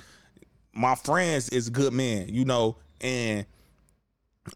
[0.73, 2.29] My friends is good men.
[2.29, 3.45] You know, and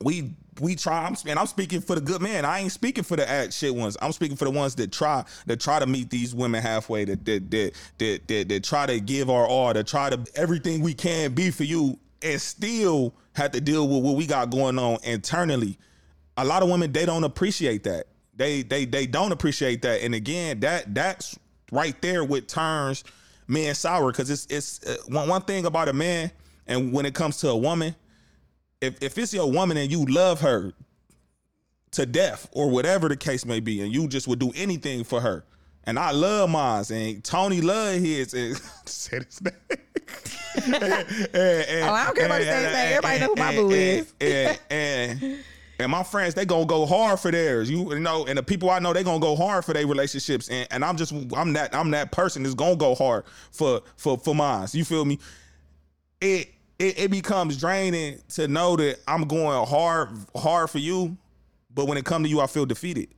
[0.04, 1.06] we we try.
[1.06, 2.46] I'm and I'm speaking for the good men.
[2.46, 3.96] I ain't speaking for the act shit ones.
[4.02, 7.06] I'm speaking for the ones that try that try to meet these women halfway.
[7.06, 9.72] That that that that that, that try to give our all.
[9.72, 14.04] That try to everything we can be for you, and still have to deal with
[14.04, 15.78] what we got going on internally.
[16.38, 18.08] A lot of women they don't appreciate that.
[18.42, 20.02] They they they don't appreciate that.
[20.02, 21.38] And again, that that's
[21.72, 23.04] right there what turns
[23.48, 26.32] men sour because it's it's uh, one one thing about a man,
[26.68, 27.96] and when it comes to a woman
[28.82, 30.74] if if it's your woman and you love her
[31.92, 35.22] to death or whatever the case may be, and you just would do anything for
[35.22, 35.46] her.
[35.84, 38.34] And I love mine, and Tony love his.
[38.34, 39.54] And said his name.
[40.56, 40.76] And-
[41.34, 43.72] and- Oh, I don't care about the same and- Everybody know who my and- boo
[43.72, 44.60] and- is.
[44.70, 45.44] And,
[45.82, 47.70] and my friends, they gonna go hard for theirs.
[47.70, 50.50] You, you know, and the people I know, they gonna go hard for their relationships.
[50.50, 54.18] And, and I'm just, I'm that, I'm that person that's gonna go hard for for
[54.18, 54.68] for mine.
[54.72, 55.20] You feel me?
[56.22, 61.18] it, it it becomes draining to know that I'm going hard hard for you,
[61.74, 63.10] but when it come to you, I feel defeated.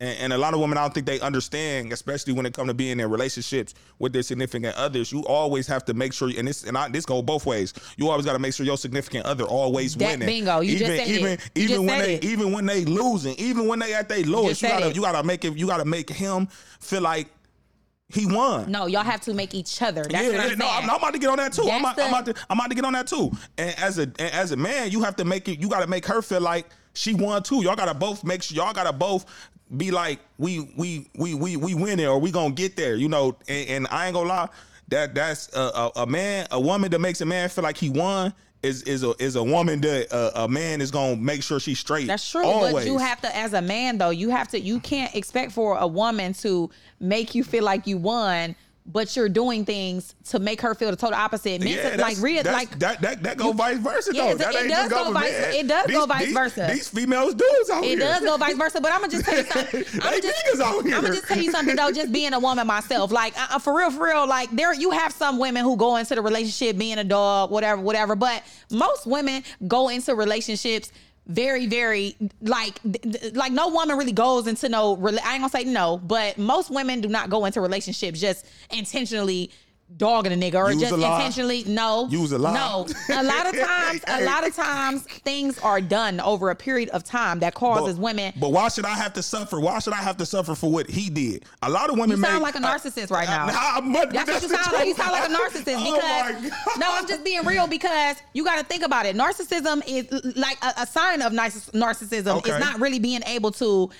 [0.00, 2.66] And, and a lot of women, I don't think they understand, especially when it come
[2.66, 5.12] to being in relationships with their significant others.
[5.12, 7.72] You always have to make sure, and this and I, this go both ways.
[7.96, 10.26] You always got to make sure your significant other always That winning.
[10.26, 10.60] bingo.
[10.60, 11.50] You just even said even it.
[11.54, 12.24] You even just when they it.
[12.24, 14.96] even when they losing, even when they at their lowest, you said gotta it.
[14.96, 15.56] you gotta make it.
[15.56, 16.48] You gotta make him
[16.80, 17.28] feel like
[18.08, 18.70] he won.
[18.70, 20.02] no, y'all have to make each other.
[20.02, 21.68] That's yeah, what I'm no, I'm, I'm about to get on that too.
[21.70, 23.30] I'm about, I'm, about to, I'm about to get on that too.
[23.56, 25.60] And as a and as a man, you have to make it.
[25.60, 27.62] You got to make her feel like she won too.
[27.62, 28.56] Y'all got to both make sure.
[28.56, 29.26] Y'all got to both
[29.76, 32.94] be like we we we we we winning or we gonna get there.
[32.94, 33.36] You know.
[33.48, 34.48] And, and I ain't gonna lie.
[34.88, 37.90] That that's a, a, a man, a woman that makes a man feel like he
[37.90, 38.32] won.
[38.62, 41.78] Is, is a is a woman that uh, a man is gonna make sure she's
[41.78, 42.06] straight.
[42.06, 42.72] That's true, Always.
[42.72, 44.58] but you have to, as a man, though, you have to.
[44.58, 49.30] You can't expect for a woman to make you feel like you won, but you're
[49.30, 51.60] doing things to make her feel the total opposite.
[51.62, 54.30] Men, Yeah, to, like real, like that that that go you- vice versa Yeah, though.
[54.32, 56.68] it- That it does go vice- it does go vice these- versa.
[56.70, 57.34] These females
[57.72, 57.98] out it here.
[57.98, 58.80] does go vice versa.
[58.82, 59.84] But I'm gonna just tell you something.
[60.02, 60.96] I'm just, niggas out here.
[60.96, 61.90] I'm gonna just tell you something though.
[61.92, 64.90] Just being a woman myself, like uh, uh, for real, for real, like there, you
[64.90, 68.14] have some women who go into the relationship being a dog, whatever, whatever.
[68.16, 70.92] But most women go into relationships
[71.26, 72.78] very, very like
[73.32, 74.94] like no woman really goes into no.
[74.94, 79.50] I ain't gonna say no, but most women do not go into relationships just intentionally
[79.96, 82.54] dogging a nigga or Use just intentionally no Use a lie.
[82.54, 86.88] no a lot of times a lot of times things are done over a period
[86.88, 89.60] of time that causes women But why should I have to suffer?
[89.60, 91.44] Why should I have to suffer for what he did?
[91.62, 93.46] A lot of women You sound make- like a narcissist right now.
[93.46, 94.86] I- I'm- but That's what you sound like.
[94.88, 95.94] You sound like a narcissist Oh
[96.42, 99.14] because no, I'm just being real because you got to think about it.
[99.16, 102.38] Narcissism is like a, a sign of narciss- narcissism.
[102.38, 102.50] Okay.
[102.50, 103.90] It's not really being able to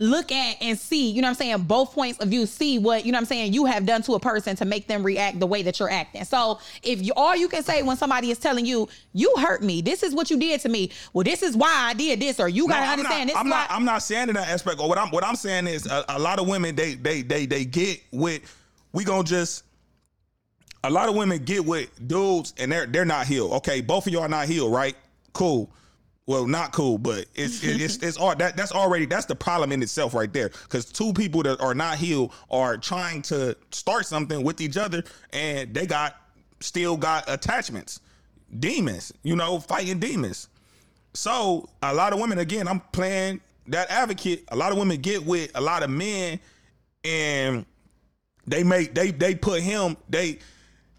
[0.00, 3.04] look at and see, you know what I'm saying, both points of view, see what,
[3.04, 5.38] you know what I'm saying, you have done to a person to make them react
[5.38, 6.24] the way that you're acting.
[6.24, 9.82] So if you all you can say when somebody is telling you, you hurt me,
[9.82, 12.48] this is what you did to me, well, this is why I did this, or
[12.48, 13.70] you gotta I'm understand not, this I'm why not.
[13.70, 14.80] I'm not saying in that aspect.
[14.80, 15.10] Or what I'm.
[15.10, 18.42] What I'm saying is a, a lot of women they they they they get with.
[18.92, 19.64] We gonna just.
[20.82, 23.52] A lot of women get with dudes and they're they're not healed.
[23.52, 24.96] Okay, both of y'all are not healed, right?
[25.34, 25.70] Cool.
[26.30, 29.82] Well, not cool, but it's it's it's all that that's already that's the problem in
[29.82, 30.50] itself right there.
[30.50, 35.02] Because two people that are not healed are trying to start something with each other,
[35.32, 36.14] and they got
[36.60, 37.98] still got attachments,
[38.60, 39.12] demons.
[39.24, 40.46] You know, fighting demons.
[41.14, 44.44] So a lot of women, again, I'm playing that advocate.
[44.52, 46.38] A lot of women get with a lot of men,
[47.02, 47.66] and
[48.46, 50.38] they make they they put him they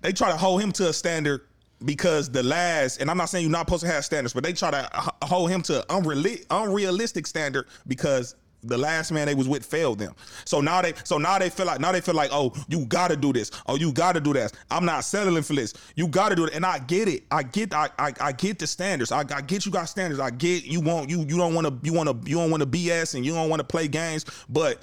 [0.01, 1.39] they try to hold him to a standard
[1.85, 4.53] because the last and I'm not saying you're not supposed to have standards, but they
[4.53, 4.89] try to
[5.23, 9.99] hold him to an unreali- unrealistic standard because the last man they was with failed
[9.99, 10.13] them.
[10.45, 13.15] So now they so now they feel like now they feel like oh you gotta
[13.15, 13.51] do this.
[13.67, 14.53] Oh you gotta do that.
[14.69, 15.73] I'm not settling for this.
[15.95, 16.53] You gotta do it.
[16.53, 17.23] And I get it.
[17.31, 19.11] I get I I, I get the standards.
[19.11, 20.19] I, I get you got standards.
[20.19, 22.61] I get you want you you don't want to you want to you don't want
[22.61, 24.25] to BS and you don't want to play games.
[24.47, 24.79] But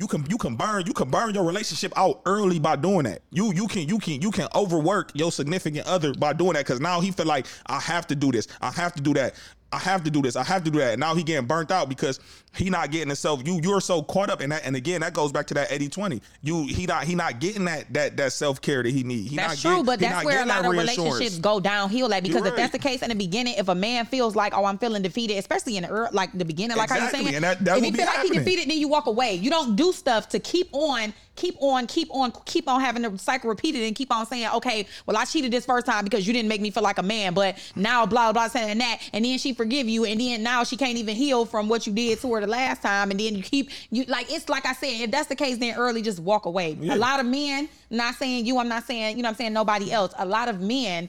[0.00, 3.20] you can you can burn you can burn your relationship out early by doing that.
[3.30, 6.80] You you can you can you can overwork your significant other by doing that because
[6.80, 9.34] now he feel like I have to do this, I have to do that,
[9.72, 10.92] I have to do this, I have to do that.
[10.92, 12.18] And now he getting burnt out because
[12.52, 13.46] he not getting himself.
[13.46, 14.64] You you're so caught up in that.
[14.64, 16.20] And again, that goes back to that 80-20.
[16.42, 19.28] You he not he not getting that that that self care that he need.
[19.28, 22.08] He That's true, get- but that's not where a lot of relationships go downhill.
[22.08, 24.52] Like because You're if that's the case in the beginning, if a man feels like,
[24.54, 27.44] oh, I'm feeling defeated, especially in the like the beginning, like how you're saying, and
[27.44, 29.34] that- that if you feel like he defeated, then you walk away.
[29.34, 33.16] You don't do stuff to keep on, keep on, keep on, keep on having the
[33.18, 36.32] cycle repeated and keep on saying, okay, well, I cheated this first time because you
[36.32, 39.38] didn't make me feel like a man, but now blah blah saying that, and then
[39.38, 42.34] she forgive you, and then now she can't even heal from what you did to
[42.34, 45.10] her the last time, and then you keep you like it's like I said, if
[45.10, 46.76] that's the case, then early just walk away.
[46.80, 46.94] Yeah.
[46.94, 49.52] A lot of men, not saying you, I'm not saying you know, what I'm saying
[49.52, 50.12] nobody else.
[50.18, 51.08] A lot of men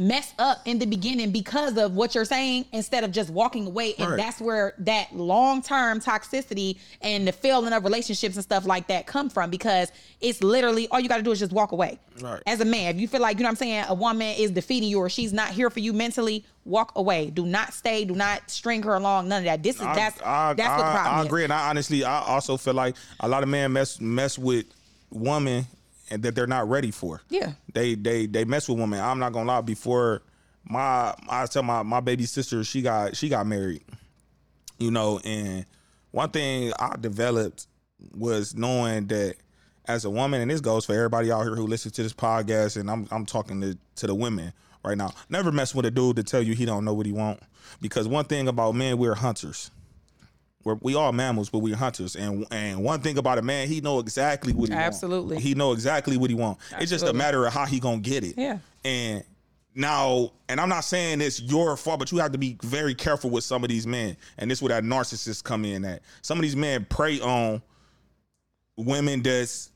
[0.00, 3.94] mess up in the beginning because of what you're saying instead of just walking away
[3.98, 4.16] and Right.
[4.16, 9.28] that's where that long-term toxicity and the failing of relationships and stuff like that come
[9.28, 12.40] from because it's literally all you got to do is just walk away Right.
[12.46, 14.52] as a man if you feel like you know what i'm saying a woman is
[14.52, 18.14] defeating you or she's not here for you mentally walk away do not stay do
[18.14, 20.84] not string her along none of that this is I- that's I, that's I, what
[20.86, 21.26] the problem I is.
[21.26, 24.66] agree, and I honestly, I also feel like a lot of men mess mess with
[25.10, 25.66] women
[26.10, 27.20] and that they're not ready for.
[27.30, 27.52] Yeah.
[27.72, 29.00] they they they mess with women.
[29.00, 29.60] I'm not gonna lie.
[29.62, 30.22] Before
[30.64, 33.82] my, I tell my my baby sister, she got she got married.
[34.78, 35.66] You know, and
[36.12, 37.66] one thing I developed
[38.14, 39.36] was knowing that
[39.86, 42.78] as a woman, and this goes for everybody out here who listens to this podcast,
[42.78, 44.52] and I'm I'm talking to to the women
[44.84, 45.12] right now.
[45.28, 47.40] Never mess with a dude to tell you he don't know what he want,
[47.80, 49.70] because one thing about men, we're hunters.
[50.64, 52.16] We're, we all mammals, but we're hunters.
[52.16, 54.86] And and one thing about a man, he know exactly what he want.
[54.86, 55.40] Absolutely.
[55.40, 56.58] He know exactly what he want.
[56.80, 58.34] It's just a matter of how he gonna get it.
[58.36, 58.58] Yeah.
[58.84, 59.24] And
[59.74, 63.30] now, and I'm not saying it's your fault, but you have to be very careful
[63.30, 64.16] with some of these men.
[64.36, 66.02] And this is where that narcissist come in at.
[66.22, 67.62] Some of these men prey on
[68.76, 69.70] women that's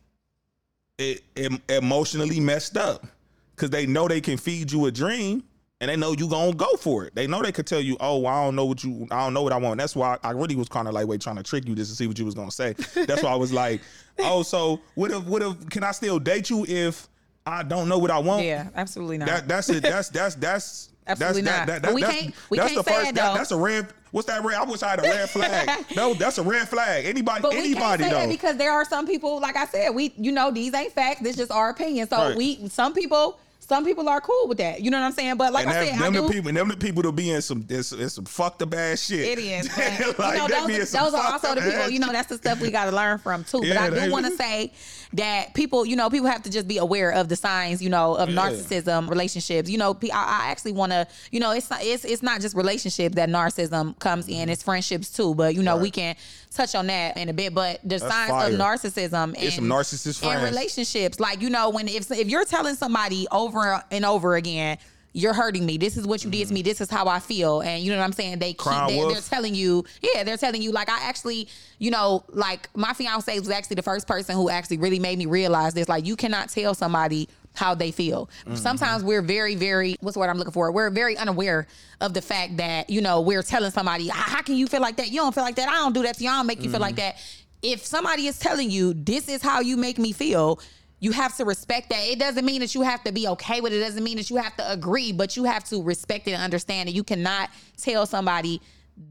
[0.99, 3.07] e- em- emotionally messed up
[3.55, 5.45] because they know they can feed you a dream
[5.83, 7.15] and they know you gonna go for it.
[7.17, 9.43] They know they could tell you, "Oh, I don't know what you, I don't know
[9.43, 11.67] what I want." That's why I really was kind of like, wait, trying to trick
[11.67, 12.75] you just to see what you was gonna say.
[12.95, 13.81] That's why I was like,
[14.21, 17.09] "Oh, so what if, what if, can I still date you if
[17.45, 19.83] I don't know what I want?" yeah absolutely not That that's it.
[19.83, 21.67] That's that's that's Absolutely that's, not.
[21.67, 23.09] That, that, But we that's, can't- we that's can't the say first.
[23.11, 23.35] it, that- though.
[23.39, 23.87] that's a red.
[24.11, 24.57] What's that red?
[24.59, 25.87] I wish I had a red flag.
[25.97, 27.07] no, that's a red flag.
[27.07, 28.27] Anybody, But anybody though.
[28.29, 31.21] because there are some people, like I said, we you know these ain't facts.
[31.23, 32.09] This just our opinion.
[32.09, 32.37] So Right.
[32.37, 33.39] we some people
[33.73, 34.83] some people are cool with that.
[34.83, 35.37] You know what I'm saying?
[35.39, 36.23] But like and I said, I them do.
[36.27, 38.75] the people, and them the people to be in some, it's, it's some fucked up
[38.75, 39.21] ass shit.
[39.21, 39.67] It is.
[40.19, 42.71] like, you know, those, those are also the people, you know, that's the stuff we
[42.71, 43.61] got to learn from too.
[43.65, 44.73] Yeah, but I do want to say
[45.15, 48.15] that people, you know, people have to just be aware of the signs, you know,
[48.15, 48.51] of Yeah.
[48.51, 49.71] narcissism, relationships.
[49.71, 52.55] You know, I, I actually want to, you know, it's not, it's it's not just
[52.55, 54.49] relationships that narcissism comes in.
[54.51, 55.35] It's friendships too.
[55.35, 55.93] But you know, we Right.
[55.93, 56.17] can
[56.55, 57.55] touch on that in a bit.
[57.55, 58.53] But the signs fire.
[58.53, 62.75] of narcissism and some narcissist and relationships, like you know, when if if you're telling
[62.75, 64.79] somebody over and over again
[65.13, 65.77] you're hurting me.
[65.77, 66.55] This is what you did to mm-hmm.
[66.55, 66.63] me.
[66.63, 67.61] This is how I feel.
[67.61, 68.39] And you know what I'm saying?
[68.39, 69.13] They keep Crying they, wolf.
[69.13, 73.39] they're telling you, yeah, they're telling you like I actually, you know, like my fiance
[73.39, 75.89] was actually the first person who actually really made me realize this.
[75.89, 78.31] Like you cannot tell somebody how they feel.
[78.55, 80.71] Sometimes we're very, very what's the word I'm looking for?
[80.73, 81.67] We're very unaware
[82.01, 85.09] of the fact that, you know, we're telling somebody, how can you feel like that?
[85.09, 85.69] You don't feel like that.
[85.69, 86.31] I don't do that to you.
[86.31, 87.17] I don't make you feel like that.
[87.63, 90.61] If somebody is telling you this is how you make me feel,
[90.99, 92.01] you have to respect that.
[92.09, 93.77] It doesn't mean that you have to be okay with it.
[93.77, 96.43] It doesn't mean that you have to agree, but you have to respect it and
[96.43, 96.95] understand it.
[96.95, 98.61] You cannot tell somebody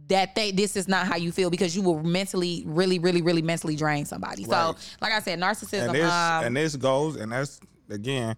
[0.08, 3.42] that they this is not how you feel because you will mentally, really, really, really
[3.42, 4.44] mentally drain somebody.
[4.44, 5.88] So, like I said, narcissism.
[5.88, 7.60] and this um, and this goes, and that's
[7.92, 8.36] again,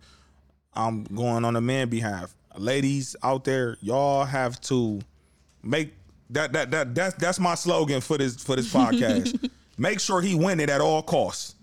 [0.73, 2.33] I'm going on the man behalf.
[2.57, 4.99] Ladies out there, y'all have to
[5.63, 5.93] make
[6.29, 9.49] that that that that's that's my slogan for this for this podcast.
[9.77, 11.55] make sure he win it at all costs.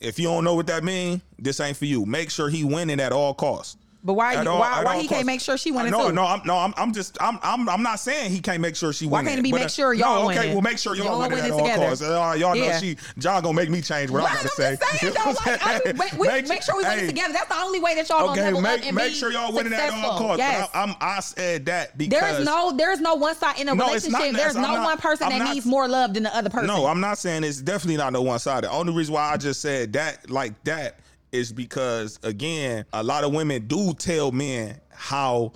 [0.00, 2.04] If you don't know what that means, this ain't for you.
[2.04, 3.76] Make sure he win it at all costs.
[4.04, 6.12] But why At all- why- why he can't make sure she winning No, too?
[6.12, 8.92] no, I'm no, I'm, I'm just I'm, I'm I'm not saying he can't make sure
[8.92, 9.30] she Why winning.
[9.30, 11.50] can't it be but, make sure y'all no, okay, well make sure y'all, Y'all at
[11.52, 11.86] all together.
[11.86, 12.02] costs.
[12.02, 12.80] Uh, y'all know Yeah.
[12.80, 14.76] she John gonna make me change what Right, I I'm gotta just say.
[14.98, 17.32] saying, though, like, I mean, make, we, make, sure we win hey, it together.
[17.32, 19.30] That's the only way that y'all Okay, gonna level make up and make be sure
[19.30, 20.38] y'all winning at all costs.
[20.38, 20.68] Yes.
[20.72, 23.74] But I, I'm I said that because There's no there's no one side in a
[23.76, 24.32] No, relationship.
[24.34, 26.66] there's no one person that needs more love than the other person.
[26.66, 28.68] No, I'm not saying it's definitely not no one sided.
[28.68, 30.98] Only reason why I just said that like that
[31.32, 35.52] is because again, a lot of women do tell men how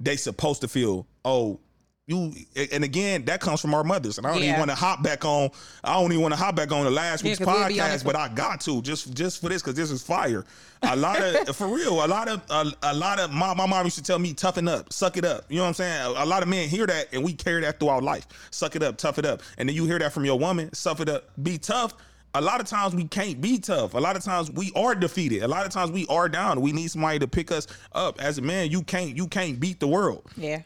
[0.00, 1.06] they supposed to feel.
[1.24, 1.60] Oh,
[2.08, 2.32] you
[2.72, 4.16] and again that comes from our mothers.
[4.16, 5.50] And I don't even want to hop back on.
[5.84, 8.16] I don't even want to hop back on the last Yeah, week's we'll podcast, but
[8.16, 10.46] I got to just just for this because this is fire.
[10.82, 12.02] A lot of for real.
[12.02, 14.68] A lot of a, a lot of my my mom used to tell me toughen
[14.68, 15.44] up, suck it up.
[15.50, 16.16] You know what I'm saying?
[16.16, 18.26] A, a lot of men hear that and we carry that throughout life.
[18.50, 20.72] Suck it up, tough it up, and then you hear that from your woman.
[20.72, 21.94] Suck it up, be tough.
[22.34, 23.94] A lot of times we can't be tough.
[23.94, 25.42] A lot of times we are defeated.
[25.42, 26.60] A lot of times we are down.
[26.60, 28.20] We need somebody to pick us up.
[28.20, 30.24] As a man, you can't you can't beat the world.
[30.36, 30.62] Yeah.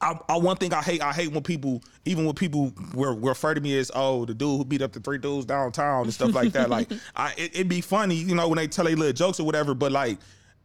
[0.00, 3.54] I, I one thing I hate I hate when people even when people were refer
[3.54, 6.34] to me as oh the dude who beat up the three dudes downtown and stuff
[6.34, 9.12] like that like I it, it'd be funny you know when they tell they little
[9.12, 10.18] jokes or whatever but like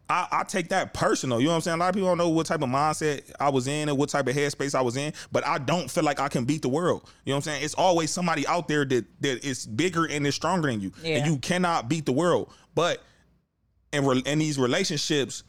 [0.10, 1.40] I, I take that personal.
[1.40, 1.76] You know what I'm saying?
[1.76, 4.10] A lot of people don't know what type of mindset I was in and what
[4.10, 6.70] type of headspace I was in but I don't feel like I can beat the
[6.70, 7.10] world.
[7.26, 7.64] You know what I'm saying?
[7.64, 11.18] It's always somebody out there that that is bigger and is stronger than you Yeah.
[11.18, 12.52] and you cannot beat the world.
[12.74, 13.04] But
[13.94, 15.44] in re- in these relationships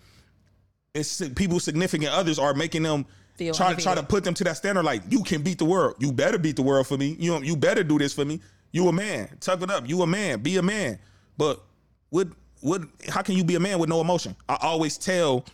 [0.94, 4.56] it's people significant others are making them Feel try, try to put them to that
[4.58, 5.94] standard like you can beat the world.
[5.98, 7.16] You better beat the world for me.
[7.18, 8.40] You know, you better do this for me.
[8.72, 9.34] You a man.
[9.40, 9.88] Tuck it up.
[9.88, 10.40] You a man.
[10.40, 10.98] Be a man.
[11.38, 11.62] But
[12.10, 12.28] what
[12.60, 15.44] what how can you be a man with no emotion i always tell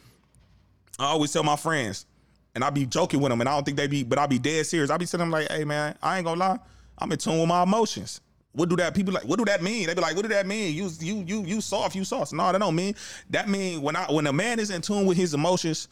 [0.98, 2.06] i always tell my friends
[2.54, 4.38] and i be joking with them and i don't think they be but i be
[4.38, 6.58] dead serious i be telling them like hey man i ain't gonna lie
[6.98, 8.20] i'm in tune with my emotions
[8.56, 9.24] what do that people like?
[9.24, 9.86] What do that mean?
[9.86, 10.74] They be like, "What do that mean?
[10.74, 12.94] You you you you soft, you soft." No, that don't mean.
[13.28, 15.88] That mean when I when a man is in tune with his emotions,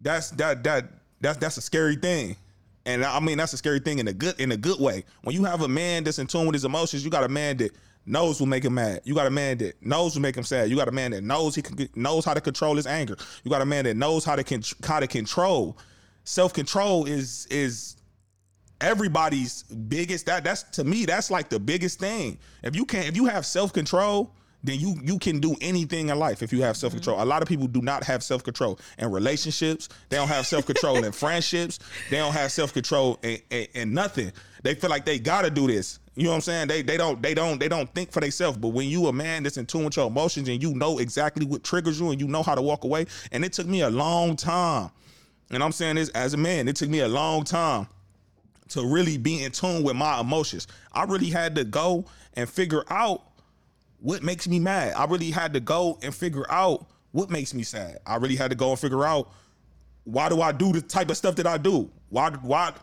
[0.00, 0.86] that's that that
[1.20, 2.36] that's that's a scary thing.
[2.86, 5.04] And I mean that's a scary thing in a good in a good way.
[5.24, 7.58] When you have a man that's in tune with his emotions, you got a man
[7.58, 7.72] that
[8.06, 9.00] knows will make him mad.
[9.04, 10.70] You got a man that knows will make him sad.
[10.70, 13.16] You got a man that knows he can knows how to control his anger.
[13.42, 15.78] You got a man that knows how to con- how to control.
[16.24, 17.96] Self control is is
[18.80, 23.16] everybody's biggest that that's to me that's like the biggest thing if you can't if
[23.16, 24.30] you have self-control
[24.64, 26.80] then you you can do anything in life if you have mm-hmm.
[26.80, 27.22] self-control.
[27.22, 29.88] A lot of people do not have self-control in relationships.
[30.08, 31.78] They don't have self-control in friendships.
[32.10, 34.32] They don't have self-control in, in, in nothing.
[34.62, 36.00] They feel like they gotta do this.
[36.16, 36.68] You know what i'm saying?
[36.68, 39.42] They they don't they don't they don't think for themselves but when you a man
[39.42, 42.28] that's in tune with your emotions and you know exactly what triggers you and you
[42.28, 44.90] know how to walk away and it took me a long time
[45.50, 47.88] and i'm saying this as a man it took me a long time
[48.68, 50.66] to really be in tune with my emotions.
[50.92, 53.22] I really had to go and figure out
[54.04, 54.92] what makes me mad.
[54.98, 58.00] I really had to go and figure out what makes me sad.
[58.04, 59.32] I really had to go and figure out
[60.04, 61.90] why do I do the type of stuff that I do?
[62.10, 62.74] Why why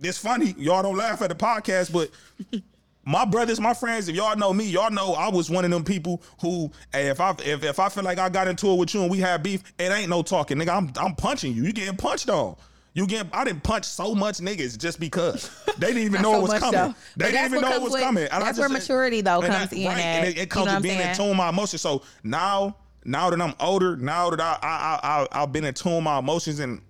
[0.00, 2.10] it's funny, y'all don't laugh at the podcast, but
[3.04, 5.84] my brothers, my friends, if y'all know me, y'all know I was one of them
[5.84, 8.94] people who, hey, if I if, if I feel like I got into it with
[8.94, 10.74] you and we had beef, it ain't no talking, nigga.
[10.74, 11.64] I'm I'm punching you.
[11.64, 12.56] You getting punched on.
[12.94, 16.38] You get I didn't punch so much niggas just because they didn't even know so
[16.38, 16.72] it was coming.
[16.80, 16.94] though.
[17.16, 18.24] They But didn't even know it was with- coming.
[18.24, 20.04] And I that's just where maturity, though, comes that- in right, at.
[20.04, 21.82] and it, it You comes know with being in tune with my emotions.
[21.82, 24.66] So now, now that I'm older, now that I I
[25.02, 26.80] I, I I've been in tune with my emotions and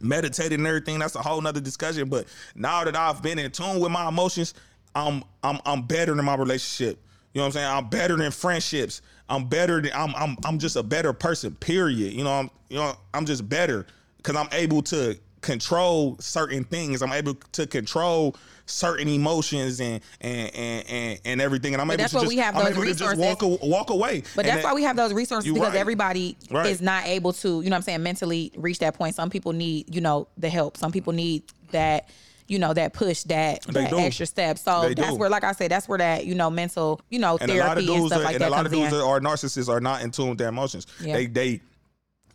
[0.00, 0.98] meditated and everything.
[0.98, 2.08] That's a whole nother discussion.
[2.08, 4.54] But now that I've been in tune with my emotions,
[4.94, 7.02] I'm I'm I'm better in my relationship.
[7.32, 7.66] You know what I'm saying?
[7.66, 9.02] I'm better than friendships.
[9.28, 11.54] I'm better than I'm I'm I'm just a better person.
[11.54, 12.12] Period.
[12.12, 13.86] You know I'm you know I'm just better
[14.18, 17.02] because I'm able to control certain things.
[17.02, 18.36] I'm able to control
[18.66, 21.74] certain emotions and and and and, and everything.
[21.74, 23.40] And I'm But able that's to why just, we have those able to just resources.
[23.42, 24.22] walk walk away.
[24.36, 25.76] But that's that- why we have those resources because right.
[25.78, 26.66] everybody Right.
[26.66, 29.14] is not able to, you know what I'm saying, mentally reach that point.
[29.14, 30.76] Some people need, you know, the help.
[30.76, 32.08] Some people need that,
[32.46, 34.58] you know, that push, that, that extra step.
[34.58, 35.16] So They that's do.
[35.16, 37.94] where, like I said, that's where that, you know, mental, you know, and a therapy
[37.94, 39.00] and stuff are, like and a that lot of dudes in.
[39.00, 40.86] are narcissists are not in tune with their emotions.
[41.00, 41.14] Yeah.
[41.14, 41.60] They they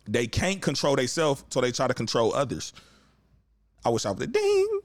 [0.06, 2.72] they can't control themselves, so they try to control others.
[3.84, 4.80] I wish I was a ding,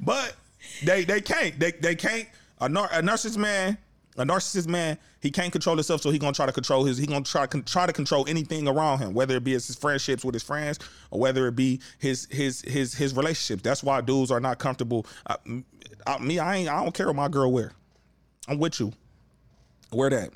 [0.00, 0.34] but
[0.84, 1.58] they they can't.
[1.58, 2.28] They they can't.
[2.60, 3.76] A, nar- a narcissist man,
[4.16, 6.98] a narcissist man, he can't control himself, so he gonna try to control his.
[6.98, 10.24] He gonna try to try to control anything around him, whether it be his friendships
[10.24, 10.78] with his friends
[11.10, 13.62] or whether it be his his his his relationships.
[13.62, 15.06] That's why dudes are not comfortable.
[15.46, 15.64] M-
[16.06, 16.68] I, me, I ain't.
[16.68, 17.72] I don't care what my girl wear.
[18.48, 18.92] I'm with you.
[19.92, 20.30] Wear that.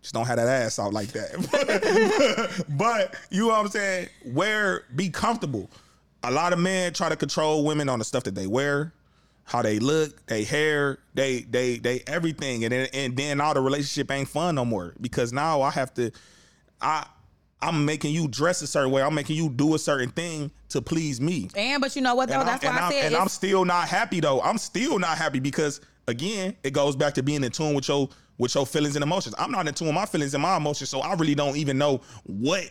[0.00, 2.64] Just don't have that ass out like that.
[2.70, 4.08] but you know what I'm saying?
[4.26, 5.70] Wear, be comfortable.
[6.22, 8.92] A lot of men try to control women on the stuff that they wear,
[9.44, 13.60] how they look, they hair, they they they everything, and then and then now the
[13.60, 16.10] relationship ain't fun no more because now I have to,
[16.80, 17.06] I
[17.62, 19.02] I'm making you dress a certain way.
[19.02, 21.48] I'm making you do a certain thing to please me.
[21.54, 22.40] and but you know what though?
[22.40, 24.40] And, that's I'm, why I I'm, said and I'm still not happy though.
[24.40, 28.08] I'm still not happy because again, it goes back to being in tune with your
[28.38, 29.34] with your feelings and emotions.
[29.38, 31.76] I'm not in tune with my feelings and my emotions, so I really don't even
[31.76, 32.70] know what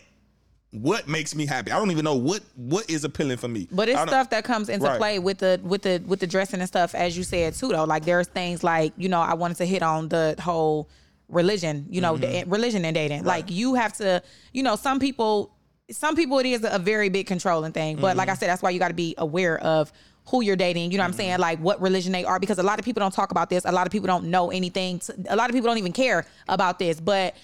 [0.72, 1.72] what makes me happy.
[1.72, 3.66] I don't even know what what is appealing for me.
[3.72, 4.98] But it's stuff that comes into Right.
[4.98, 7.68] play with the with the with the dressing and stuff, as you said too.
[7.68, 10.88] Though, like there's things like you know I wanted to hit on the whole
[11.30, 12.32] religion, you know, mm-hmm.
[12.32, 13.24] the, religion and dating.
[13.24, 15.54] Like you have to, you know, some people,
[15.90, 17.96] some people it is a very big controlling thing.
[17.96, 18.32] But like mm-hmm.
[18.32, 19.92] I said, that's why you got to be aware of
[20.28, 20.92] who you're dating.
[20.92, 21.32] You know what I'm saying?
[21.32, 21.40] Mm-hmm.
[21.40, 23.64] Like what religion they are, because a lot of people don't talk about this.
[23.64, 25.00] A lot of people don't know anything.
[25.28, 27.00] A lot of people don't even care about this.
[27.00, 27.36] But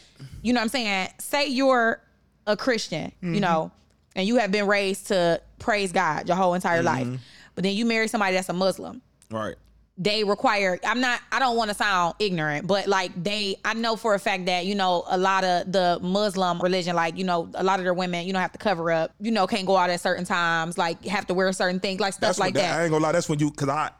[0.42, 1.08] you know what I'm saying?
[1.18, 2.00] Say you're
[2.46, 3.40] a Christian, you mm-hmm.
[3.40, 3.72] know,
[4.14, 7.10] and you have been raised to praise God your whole entire mm-hmm.
[7.12, 7.20] life,
[7.54, 9.54] but then you marry somebody that's a Muslim right.
[9.98, 13.96] they require i'm not i don't want to sound ignorant but like they i know
[13.96, 17.48] for a fact that you know a lot of the muslim religion like you know
[17.54, 19.76] a lot of their women you know have to cover up you know can't go
[19.76, 22.60] out at certain times like have to wear certain things like stuff That's like what,
[22.60, 23.12] that I ain't gonna lie.
[23.12, 23.90] That's when you because I.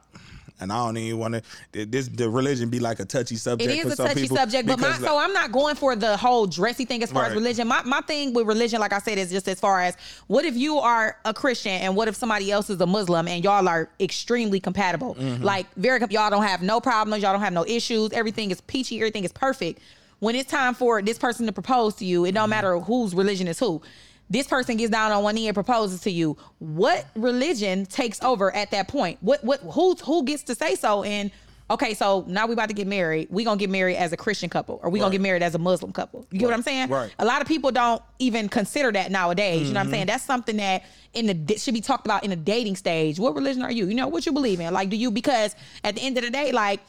[0.58, 1.34] And I don't even want
[1.72, 1.86] to.
[1.86, 3.70] This the religion be like a touchy subject.
[3.70, 6.16] It for a some touchy subject, but my, because, so I'm not going for the
[6.16, 7.68] whole dressy thing as far as religion.
[7.68, 9.96] My my thing with religion, like I said, is just as far as
[10.28, 13.44] what if you are a Christian and what if somebody else is a Muslim and
[13.44, 15.42] y'all are extremely compatible, Mm-hmm.
[15.42, 18.96] like very y'all don't have no problems, y'all don't have no issues, everything is peachy,
[18.98, 19.80] everything is perfect.
[20.20, 22.34] When it's time for this person to propose to you, it Mm-hmm.
[22.34, 23.82] don't matter whose religion is who.
[24.28, 26.36] This person gets down on one knee and proposes to you.
[26.58, 29.18] What religion takes over at that point?
[29.20, 31.04] What what who who gets to say so?
[31.04, 31.30] And
[31.70, 33.28] okay, so now we about to get married.
[33.30, 35.58] We gonna get married as a Christian couple, or we gonna get married as a
[35.58, 36.26] Muslim couple.
[36.32, 36.88] You get what I'm saying?
[36.88, 37.14] Right.
[37.20, 39.68] A lot of people don't even consider that nowadays.
[39.68, 39.86] You know Mm-hmm.
[39.86, 40.06] what I'm saying?
[40.06, 40.82] That's something that
[41.14, 43.20] in the should be talked about in the dating stage.
[43.20, 43.86] What religion are you?
[43.86, 44.72] You know what you believe in?
[44.74, 45.10] Like, do you?
[45.12, 45.54] Because
[45.84, 46.80] at the end of the day, like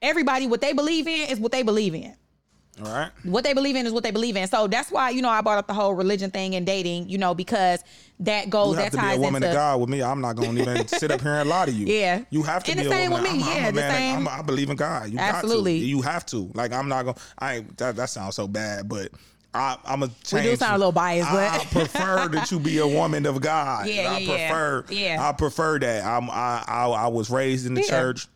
[0.00, 2.14] everybody, what they believe in is what they believe in
[2.80, 3.10] all right.
[3.24, 4.46] what they believe in is what they believe in.
[4.48, 7.08] So that's why you know I brought up the whole religion thing and dating.
[7.08, 7.82] You know because
[8.20, 10.02] that goes You have that to be a woman into of God with me.
[10.02, 11.86] I'm not gonna even sit up here and lie to you.
[11.86, 12.24] Yeah.
[12.30, 13.32] you have to And be the a same woman.
[13.32, 13.42] with me.
[13.42, 13.90] I'm, I'm Yeah, the man.
[13.92, 14.28] same.
[14.28, 15.10] I'm, I believe in God.
[15.10, 15.78] You Absolutely.
[15.78, 15.86] got to.
[15.88, 16.50] You have to.
[16.54, 17.18] Like I'm not gonna.
[17.38, 19.10] I that that sounds so bad, but.
[19.54, 22.78] I, I'm a We do sound a little biased, but- I prefer that you be
[22.78, 23.88] a woman of God.
[23.88, 24.48] Yeah, I yeah, yeah.
[24.48, 24.84] prefer.
[24.90, 25.26] Yeah.
[25.28, 26.04] I prefer that.
[26.04, 26.28] I'm.
[26.30, 27.88] I, I I was raised in the Yeah.
[27.88, 28.26] church.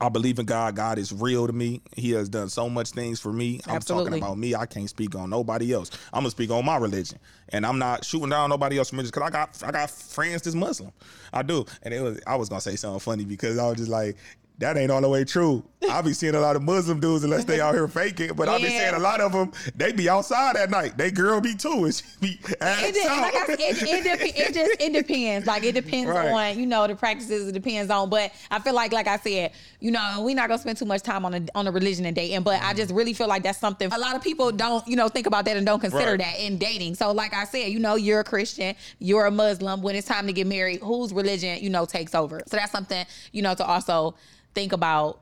[0.00, 0.76] I believe in God.
[0.76, 1.82] God is real to me.
[1.96, 3.60] He has done so much things for me.
[3.66, 4.10] I'm Absolutely.
[4.10, 4.54] talking about me.
[4.54, 5.90] I can't speak on nobody else.
[6.12, 7.18] I'm gonna speak on my religion,
[7.48, 10.54] and I'm not shooting down nobody else's religion because I got I got friends that's
[10.54, 10.92] Muslim.
[11.32, 13.90] I do, and it was I was gonna say something funny because I was just
[13.90, 14.16] like.
[14.60, 15.64] That ain't all the way true.
[15.90, 18.58] I be seeing a lot of Muslim dudes unless they out here faking, but I
[18.58, 19.52] be seeing a lot of them.
[19.76, 20.98] They be outside at night.
[20.98, 23.20] They girl be too, and she be ass It, just- out.
[23.20, 25.46] like I it, it, dep- it just it depends.
[25.46, 26.52] Like it depends Right.
[26.52, 27.48] on you know the practices.
[27.48, 28.10] It depends on.
[28.10, 31.02] But I feel like like I said, you know, we're not gonna spend too much
[31.02, 32.42] time on the on the religion and dating.
[32.42, 35.08] But I just really feel like that's something a lot of people don't you know
[35.08, 36.18] think about that and don't consider Right.
[36.18, 36.96] that in dating.
[36.96, 39.80] So like I said, you know, you're a Christian, you're a Muslim.
[39.82, 42.40] When it's time to get married, whose religion you know takes over?
[42.48, 44.16] So that's something you know to also
[44.54, 45.20] think about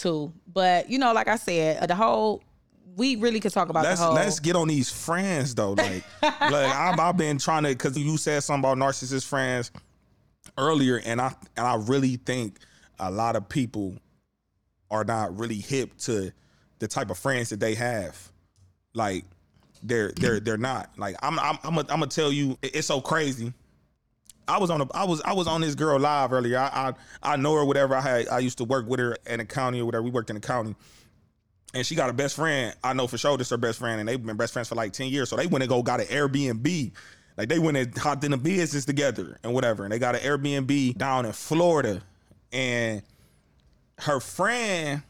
[0.00, 0.32] too.
[0.52, 2.42] But you know, like I said, the whole.
[2.96, 4.14] We really could talk about let's the whole.
[4.16, 5.72] let's get on these friends though.
[5.72, 9.70] Like, like I've, I've been trying to because you said something about narcissist friends
[10.56, 12.58] earlier, and I and I really think
[12.98, 13.94] a lot of people
[14.90, 16.32] are not really hip to
[16.78, 18.16] the type of friends that they have.
[18.94, 19.24] Like,
[19.82, 20.90] they're they're they're not.
[20.96, 23.52] Like, I'm I'm I'm gonna tell you, it's so crazy.
[24.48, 26.58] I was on a I was I was on this girl live earlier.
[26.58, 27.94] I I, I know her, whatever.
[27.94, 30.02] I had I used to work with her in the county or whatever.
[30.02, 30.74] We worked in the county
[31.74, 32.74] and she got a best friend.
[32.82, 34.92] I know for sure this her best friend, and they've been best friends for like
[34.92, 35.28] ten years.
[35.28, 36.92] So they went and go got an Airbnb
[37.36, 39.84] Like they went and hopped in a business together and whatever.
[39.84, 42.02] And they got an Airbnb down in Florida.
[42.52, 43.02] And
[43.98, 45.02] her friend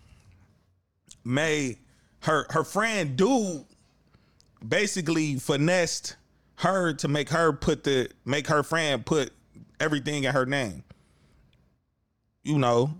[1.24, 1.78] made
[2.20, 3.64] her her friend dude
[4.66, 6.16] basically finessed
[6.58, 9.32] her to make her put the make her friend put
[9.80, 10.82] everything in her name.
[12.42, 12.94] You know,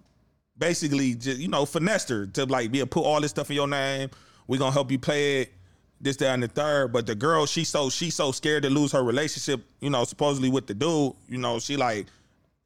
[0.57, 3.57] basically just you know finessed her to like be a put all this stuff in
[3.57, 4.11] your name.
[4.47, 5.53] We gonna help you play it.
[6.01, 6.93] This, that, and the third.
[6.93, 9.65] But the girl, she so she so scared to lose her relationship.
[9.81, 11.15] You know, supposedly with the dude.
[11.29, 12.07] You know, she like,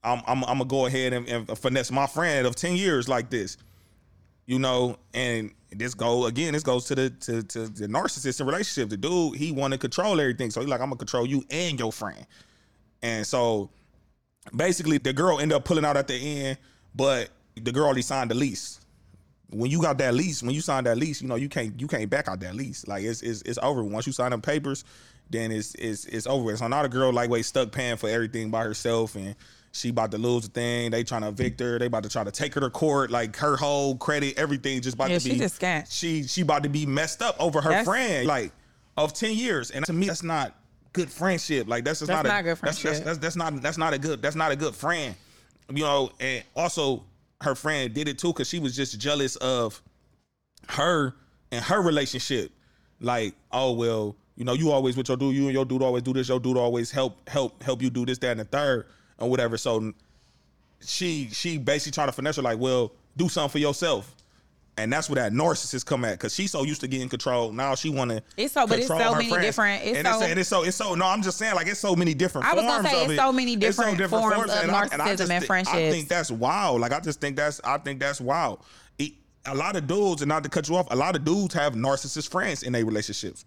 [0.04, 3.30] I'm I'm, I'm gonna go ahead and, and finesse my friend of ten years like
[3.30, 3.56] this.
[4.52, 6.52] You know, and this go again.
[6.52, 8.90] This goes to the to, to the narcissistic relationship.
[8.90, 11.78] The dude he want to control everything, so he's like, I'm gonna control you and
[11.78, 12.26] your friend.
[13.00, 13.70] And so
[14.54, 16.58] basically, the girl ended up pulling out at the end,
[16.94, 18.78] but the girl already signed the lease.
[19.48, 21.86] When you got that lease, when you signed that lease, you know you can't you
[21.86, 22.86] can't back out that lease.
[22.86, 23.82] Like it's it's, it's over.
[23.82, 24.84] Once you sign them papers,
[25.30, 26.54] then it's it's it's over.
[26.58, 29.34] So now the girl like stuck paying for everything by herself and
[29.72, 30.90] she about to lose the thing.
[30.90, 31.78] They trying to evict her.
[31.78, 33.10] They about to try to take her to court.
[33.10, 35.38] Like her whole credit, everything just about Yeah, to she be.
[35.38, 38.26] just got- She she about to be messed up over her That's- friend.
[38.26, 38.52] Like
[38.96, 40.54] of ten years, and to me that's not
[40.92, 41.66] good friendship.
[41.68, 43.04] Like that's just That's not, not a, good that's- friendship.
[43.04, 45.14] That's, that's that's not that's not a good that's not a good friend.
[45.72, 47.04] You know, and also
[47.40, 49.80] her friend did it too because she was just jealous of
[50.68, 51.14] her
[51.50, 52.52] and her relationship.
[53.00, 56.02] Like, oh well, you know, you always with your dude, you and your dude always
[56.02, 58.86] do this, your dude always help help help you do this, that, and the third,
[59.22, 59.56] or whatever.
[59.56, 59.92] So
[60.84, 64.14] she she basically trying to finesse her like, well, do something for yourself.
[64.78, 67.52] And that's where that narcissist come at, cause she's so used to getting control.
[67.52, 68.22] Now she want to.
[68.38, 70.76] It's so- but it's so many different- it's and it's, so- and it's so it's
[70.78, 70.94] so.
[70.94, 72.46] No, I'm just saying, like it's so many different.
[72.48, 73.16] I was forms gonna say it's it.
[73.18, 76.08] so many It's different forms of and I- and I narcissism just and I think
[76.08, 76.80] that's wild.
[76.80, 78.60] Like I just think that's I think that's wild.
[78.98, 79.12] It-
[79.44, 81.74] a lot of dudes, and not to cut you off, a lot of dudes have
[81.74, 83.44] narcissist friends in their relationships.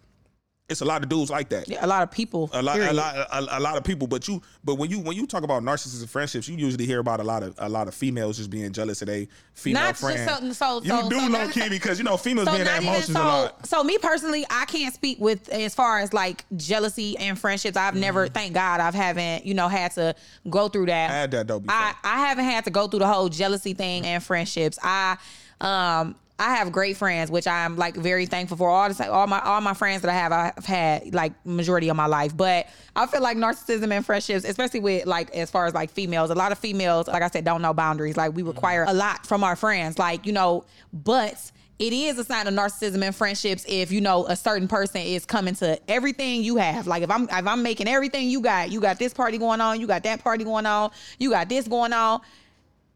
[0.68, 1.68] It's a lot of dudes like that.
[1.68, 2.50] Yeah, a lot of people.
[2.52, 4.08] A lot, a lot, a, a lot of people.
[4.08, 7.20] But you, but when you when you talk about narcissistic friendships, you usually hear about
[7.20, 10.00] a lot of a lot of females just being jealous of their female Not just
[10.00, 12.64] so- so- you so- do so know, not- Key, because you know females So being
[12.64, 13.22] not that even emotions so.
[13.22, 13.66] a lot.
[13.66, 17.76] So me personally, I can't speak with as far as like jealousy and friendships.
[17.76, 20.16] I've never, thank God, I've haven't you know had to
[20.50, 21.10] go through that.
[21.10, 21.16] Mm-hmm.
[21.16, 21.60] I had that though.
[21.60, 21.76] Before.
[21.76, 24.80] I, I haven't had to go through the whole jealousy thing and friendships.
[24.82, 25.16] I
[25.60, 28.68] um I have great friends, which I'm like very thankful for.
[28.68, 31.96] All the all my all my friends that I have, I've had like majority of
[31.96, 32.36] my life.
[32.36, 36.30] But I feel like narcissism and friendships, especially with like as far as like females,
[36.30, 38.18] a lot of females, like I said, don't know boundaries.
[38.18, 38.50] Like we mm-hmm.
[38.50, 42.54] require a lot from our friends, like you know, but it is a sign of
[42.54, 46.86] narcissism and friendships if you know a certain person is coming to everything you have.
[46.86, 49.80] Like if I'm if I'm making everything you got, you got this party going on,
[49.80, 52.20] you got that party going on, you got this going on.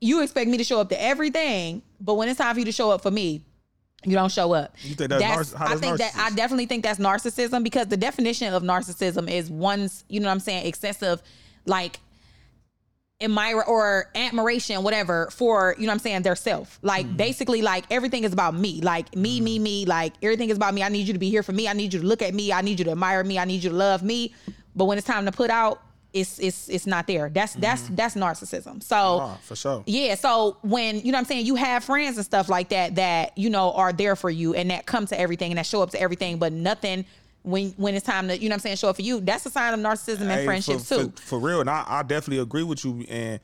[0.00, 2.72] You expect me to show up to everything, but when it's time for you to
[2.72, 3.44] show up for me,
[4.04, 4.74] you don't show up.
[4.82, 7.88] You think that's narciss- how I that's think that I definitely think that's narcissism because
[7.88, 11.22] the definition of narcissism is one's, you know what I'm saying, excessive
[11.66, 12.00] like
[13.20, 16.78] admire or admiration, whatever, for you know what I'm saying, their self.
[16.80, 17.16] Like Mm-hmm.
[17.16, 18.80] basically, like everything is about me.
[18.80, 19.84] Like me, me, me.
[19.84, 20.82] Like everything is about me.
[20.82, 21.68] I need you to be here for me.
[21.68, 22.50] I need you to look at me.
[22.52, 23.38] I need you to admire me.
[23.38, 24.34] I need you to love me.
[24.74, 25.82] But when it's time to put out,
[26.12, 27.28] it's it's it's not there.
[27.28, 28.82] That's that's that's narcissism.
[28.82, 29.42] So Mm-hmm.
[29.42, 29.82] For sure.
[29.86, 32.96] yeah, so when you know what I'm saying, you have friends and stuff like that
[32.96, 35.82] that you know are there for you and that come to everything and that show
[35.82, 37.04] up to everything, but nothing
[37.42, 39.20] when when it's time to you know what I'm saying show up for you.
[39.20, 41.12] That's a sign of narcissism and Hey, friendships for, too.
[41.16, 43.04] For, for real, and I, I definitely agree with you.
[43.08, 43.40] And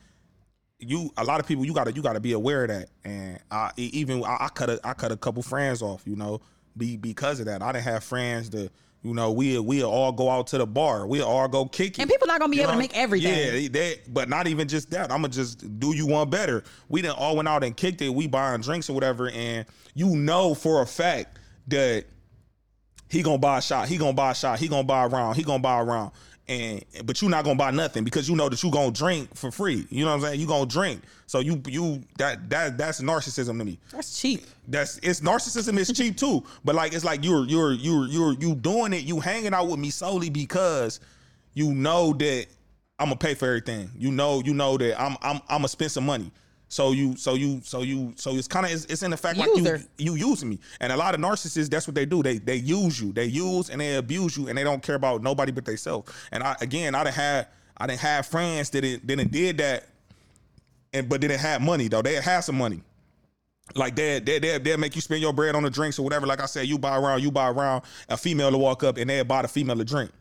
[0.79, 2.89] you, a lot of people, you gotta you gotta be aware of that.
[3.03, 6.03] And I even I, I cut a I cut a couple friends off.
[6.05, 6.41] You know,
[6.75, 7.61] be because of that.
[7.61, 8.71] I didn't have friends that.
[9.03, 11.07] You know, we we all go out to the bar.
[11.07, 12.01] We all go kick it.
[12.01, 13.63] And people not gonna be You able to make everything.
[13.63, 15.11] Yeah, they, but not even just that.
[15.11, 16.63] I'm gonna just do you one better.
[16.89, 18.09] We didn't all went out and kicked it.
[18.09, 22.05] We buying drinks or whatever, and you know for a fact that
[23.09, 23.87] he gonna buy a shot.
[23.87, 24.59] He gonna buy a shot.
[24.59, 25.37] He gonna buy a round.
[25.37, 26.11] He gonna buy a round.
[26.49, 29.51] And but you're not gonna buy nothing because you know that you gonna drink for
[29.51, 29.85] free.
[29.89, 30.39] You know what I'm saying?
[30.39, 31.01] You gonna drink.
[31.25, 33.79] So you you that that that's narcissism to me.
[33.91, 34.45] That's cheap.
[34.67, 36.43] That's it's narcissism is cheap too.
[36.63, 39.03] But like it's like you're you're you're you're you doing it.
[39.03, 41.01] You hanging out with me solely because
[41.53, 42.45] you know that
[42.97, 43.91] I'm gonna pay for everything.
[43.97, 46.31] You know you know that I'm I'm I'm gonna spend some money.
[46.69, 49.37] So you so you so you so it's kind of it's, it's in the fact
[49.37, 49.77] User.
[49.77, 50.59] like you you using me.
[50.81, 52.21] And a lot of narcissists that's what they do.
[52.21, 53.13] They they use you.
[53.13, 56.11] They use and they abuse you and they don't care about nobody but themselves.
[56.31, 57.47] And I again I didn't have
[57.77, 59.87] I didn't have friends that it didn't did that
[60.93, 62.01] and but didn't have money though.
[62.01, 62.81] They had some money.
[63.75, 66.25] Like they they they they'll make you spend your bread on the drinks or whatever.
[66.27, 67.83] Like I said, you buy around, you buy around.
[68.09, 70.11] A female to walk up and they'll buy the female a drink.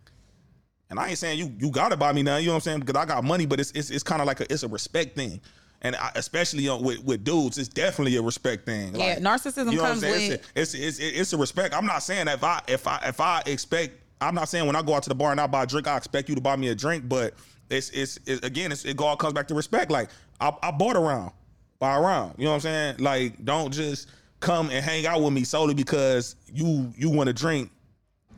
[0.91, 2.37] And I ain't saying you you gotta buy me now.
[2.37, 2.81] You know what I'm saying?
[2.81, 5.17] Because I got money, but it's it's, it's kind of like a it's a respect
[5.17, 5.41] thing.
[5.83, 8.95] And I, especially on, with with dudes, it's definitely a respect thing.
[8.97, 10.13] Yeah, narcissism you know comes with-
[10.55, 11.75] It's, a, it's, it's it's a respect.
[11.75, 14.83] I'm not saying if I if I if I expect I'm not saying when I
[14.83, 16.57] go out to the bar and I buy a drink, I expect you to buy
[16.57, 17.35] me a drink, but
[17.69, 19.91] it's it's, it's again, it's, it all comes back to respect.
[19.91, 20.09] Like
[20.41, 21.33] I, I bought around,
[21.79, 22.35] buy around.
[22.39, 22.97] You know what I'm saying?
[22.99, 24.09] Like don't just
[24.41, 27.71] come and hang out with me solely because you you want to drink,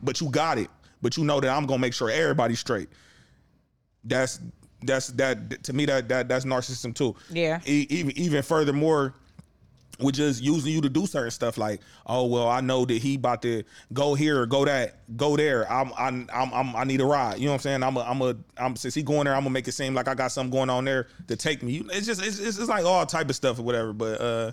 [0.03, 0.69] but you got it.
[1.01, 2.89] But you know that I'm gonna make sure everybody's straight.
[4.05, 4.41] That's
[4.83, 7.17] that's that to me that that that's narcissism too.
[7.31, 7.61] Yeah.
[7.67, 9.15] E- even even furthermore,
[10.01, 13.17] with just using you to do certain stuff like, oh well, I know that he
[13.17, 15.71] about to go here or go that, go there.
[15.71, 17.39] I'm I'm I'm, I'm I need a ride.
[17.39, 17.83] You know what I'm saying?
[17.83, 20.07] I'm a I'm a I'm since he going there, I'm gonna make it seem like
[20.09, 21.83] I got something going on there to take me.
[21.93, 23.93] It's just it's it's, it's like all type of stuff or whatever.
[23.93, 24.53] But uh,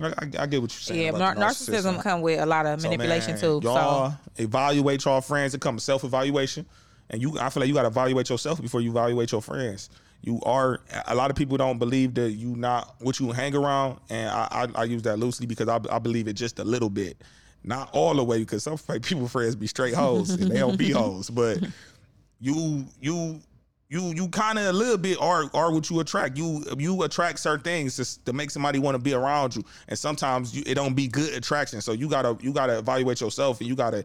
[0.00, 1.02] I, I, I get what you're saying.
[1.02, 3.60] Yeah, nar- the narcissism come with a lot of So, manipulation man, too.
[3.62, 5.54] Y'all So evaluate y'all friends.
[5.54, 6.64] It comes self evaluation,
[7.10, 7.38] and you.
[7.38, 9.90] I feel like you got to evaluate yourself before you evaluate your friends.
[10.22, 10.80] You are.
[11.06, 14.48] A lot of people don't believe that you not what you hang around, and I
[14.50, 17.22] I, I use that loosely because I, I believe it just a little bit,
[17.64, 20.90] not all the way because some people friends be straight hoes and they don't be
[20.92, 21.58] hoes, but
[22.40, 23.40] you you
[23.88, 26.36] you you kind of a little bit are are what you attract.
[26.36, 29.98] You you attract certain things just to make somebody want to be around you, and
[29.98, 31.80] sometimes you, it don't be good attraction.
[31.80, 34.04] So you gotta you gotta evaluate yourself, and you gotta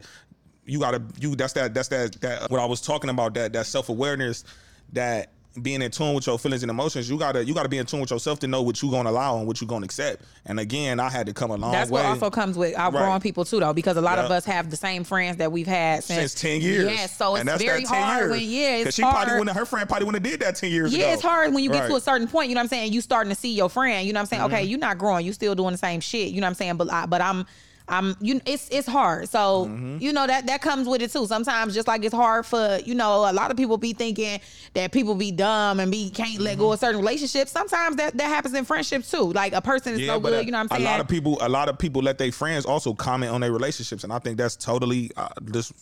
[0.64, 3.66] you gotta you that's that that's that that what I was talking about that that
[3.66, 4.44] self awareness
[4.92, 7.84] that being in tune with your feelings and emotions you gotta you gotta be in
[7.84, 10.58] tune with yourself to know what you're gonna allow and what you're gonna accept and
[10.58, 13.22] again i had to come a long that's way what also comes with outgrowing Right.
[13.22, 16.04] people too, though, because a lot of us have the same friends that we've had
[16.04, 18.30] since, since 10 years Yeah, so it's And that's very that 10 hard years.
[18.30, 19.14] when yeah, it's she hard.
[19.14, 21.52] probably wouldn't her friend probably wouldn't have did that 10 years ago Yeah, it's hard
[21.52, 22.48] when you get to a certain point.
[22.48, 22.94] You know what I'm saying?
[22.94, 24.06] You starting to see your friend.
[24.06, 24.42] You know what I'm saying?
[24.44, 24.54] Mm-hmm.
[24.54, 25.26] Okay, you're not growing.
[25.26, 26.28] You still doing the same shit.
[26.30, 26.76] You know what I'm saying?
[26.78, 27.44] But I, but I'm.
[27.88, 29.28] I'm you it's it's hard.
[29.28, 29.98] So, Mm-hmm.
[30.00, 31.26] you know that that comes with it too.
[31.26, 34.40] Sometimes just like it's hard for, you know, a lot of people be thinking
[34.74, 36.60] that people be dumb and be can't let Mm-hmm.
[36.60, 37.50] go of certain relationships.
[37.50, 39.32] Sometimes that that happens in friendships too.
[39.32, 40.86] Like a person is so but good, a, you know what I'm saying?
[40.86, 43.52] a lot of people, a lot of people let their friends also comment on their
[43.52, 45.72] relationships, and I think that's totally uh, just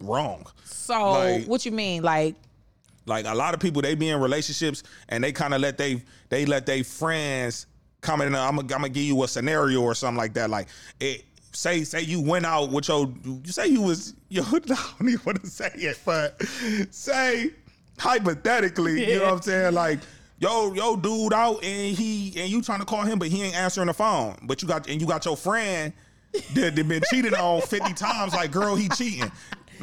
[0.00, 0.46] wrong.
[0.64, 2.02] so, like- what you mean?
[2.02, 2.36] Like
[3.06, 6.02] Like a lot of people, they be in relationships and they kind of let they
[6.30, 7.66] they let their friends
[8.00, 8.34] comment.
[8.34, 10.48] on, I'm gonna I'm gonna give you a scenario or something like that.
[10.50, 10.68] Like
[11.00, 11.24] it.
[11.54, 15.20] Say say you went out with your you say you was yo I don't even
[15.24, 16.42] want to say it but
[16.90, 17.50] say
[17.98, 19.74] hypothetically you know what I'm saying?
[19.74, 20.00] Like
[20.38, 23.56] yo yo dude out and he and you trying to call him but he ain't
[23.56, 24.36] answering the phone.
[24.42, 25.92] But you got and you got your friend
[26.54, 29.30] that, that been cheated on 50 times like girl he cheating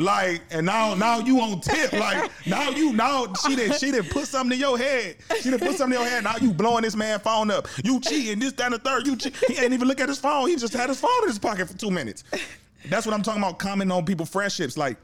[0.02, 4.10] like and now now you on tip like now you now she did she did
[4.10, 6.82] put something in your head she did put something in your head now you blowing
[6.84, 9.36] this man phone up you cheating this that and the third you cheat.
[9.48, 11.68] he ain't even look at his phone he just had his phone in his pocket
[11.68, 12.24] for two minutes
[12.90, 14.98] that's what I'm talking about commenting on people friendships like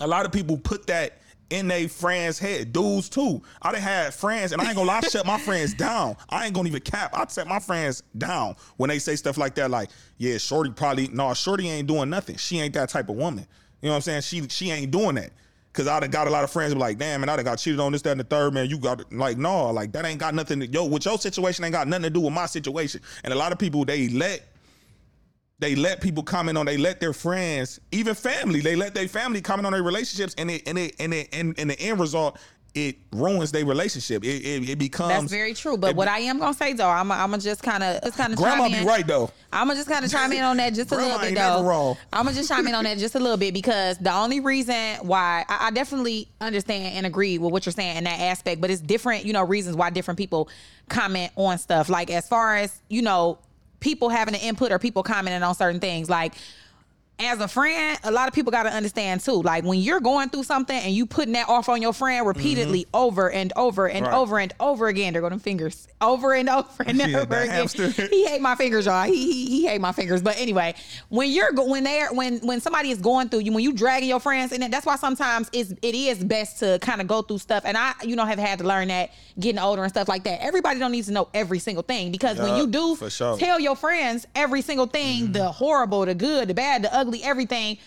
[0.00, 1.18] a lot of people put that
[1.50, 2.72] in a friends' head.
[2.72, 3.42] Dudes too.
[3.62, 6.16] I done had friends, and I ain't gonna lie, I shut my friends down.
[6.28, 7.12] I ain't gonna even cap.
[7.14, 9.70] I set my friends down when they say stuff like that.
[9.70, 12.36] Like, yeah, Shorty probably no, Shorty ain't doing nothing.
[12.36, 13.46] She ain't that type of woman.
[13.86, 14.22] You know what I'm saying?
[14.22, 15.30] She she ain't doing that.
[15.72, 17.58] Cause I done got a lot of friends be like, damn, man, I done got
[17.58, 18.68] cheated on this, that, and the third, man.
[18.68, 21.72] You got like, no, like that ain't got nothing to yo, with your situation ain't
[21.72, 23.00] got nothing to do with my situation.
[23.22, 24.42] And a lot of people they let
[25.60, 29.40] they let people comment on they let their friends even family they let their family
[29.40, 32.40] comment on their relationships and it and it and it and, and the end result
[32.76, 35.76] it ruins their relationship it, it, it becomes that's very true.
[35.78, 38.18] But it- what I am gonna say though, I'm I'm gonna just kind of just
[38.18, 40.74] kind of grandma be right though I'm gonna just kind of chime in on that
[40.74, 41.96] just a little bit though.
[42.12, 44.96] I'm gonna just chime in on that just a little bit because the only reason
[45.02, 48.70] why I, I definitely understand and agree with what you're saying in that aspect, but
[48.70, 50.50] it's different, you know, reasons why different people
[50.90, 51.88] comment on stuff.
[51.88, 53.38] Like as far as you know,
[53.80, 56.34] people having an input or people commenting on certain things, like.
[57.18, 59.40] As a friend, a lot of people got to understand too.
[59.40, 62.86] Like when you're going through something and you putting that off on your friend repeatedly
[62.92, 64.12] over and over and Mm-hmm.
[64.12, 64.20] Right.
[64.20, 67.48] over and over again, they're going to fingers over and over and Yeah, over again.
[67.48, 67.88] hamster.
[68.10, 69.04] He hate my fingers, y'all.
[69.06, 70.20] He, he he hate my fingers.
[70.20, 70.74] But anyway,
[71.08, 74.20] when you're when they're when when somebody is going through you, when you dragging your
[74.20, 77.62] friends, and that's why sometimes it's it is best to kind of go through stuff.
[77.64, 79.10] And I you know have had to learn that
[79.40, 80.42] getting older and stuff like that.
[80.42, 83.38] Everybody don't need to know every single thing because when you do for sure.
[83.38, 87.78] tell your friends every single thing, the horrible, the good, the bad, the ugly, everything.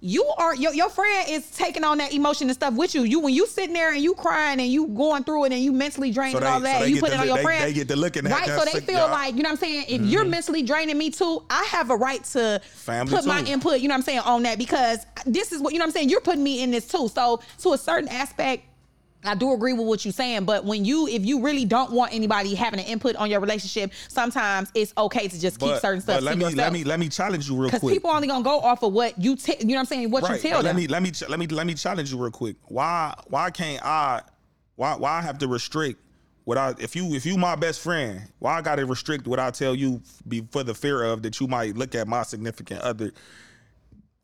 [0.00, 3.02] You are your, your friend is taking on that emotion and stuff with you.
[3.02, 5.72] You when you sitting there and you crying and you going through it and you
[5.72, 7.42] mentally drained So and they- all that, and you put it on look- your they-
[7.42, 7.64] friend.
[7.64, 8.46] they get to looking at right.
[8.46, 9.00] So they feel.
[9.00, 9.12] Mm-hmm.
[9.12, 9.86] like you know what I'm saying.
[9.88, 13.80] If you're mentally draining me too, I have a right to Family put my input.
[13.80, 15.92] You know what I'm saying on that because this is what you know what I'm
[15.94, 16.10] saying.
[16.10, 17.08] You're putting me in this too.
[17.08, 18.66] So to a certain aspect.
[19.28, 22.12] I do agree with what you're saying, but when you, if you really don't want
[22.12, 26.00] anybody having an input on your relationship, sometimes it's okay to just keep but, certain
[26.00, 26.58] stuff but let to me yourself.
[26.58, 27.82] let me let me challenge you real quick.
[27.82, 30.10] Because people only gonna go off of what you, te- you know what I'm saying,
[30.10, 30.76] what you tell but let them.
[30.76, 33.84] me let me ch- let me let me challenge you real quick why why can't
[33.84, 34.22] i
[34.76, 36.00] why why I have to restrict
[36.44, 39.50] what I if you if you my best friend why I gotta restrict what I
[39.50, 43.12] tell you be for the fear of that you might look at my significant other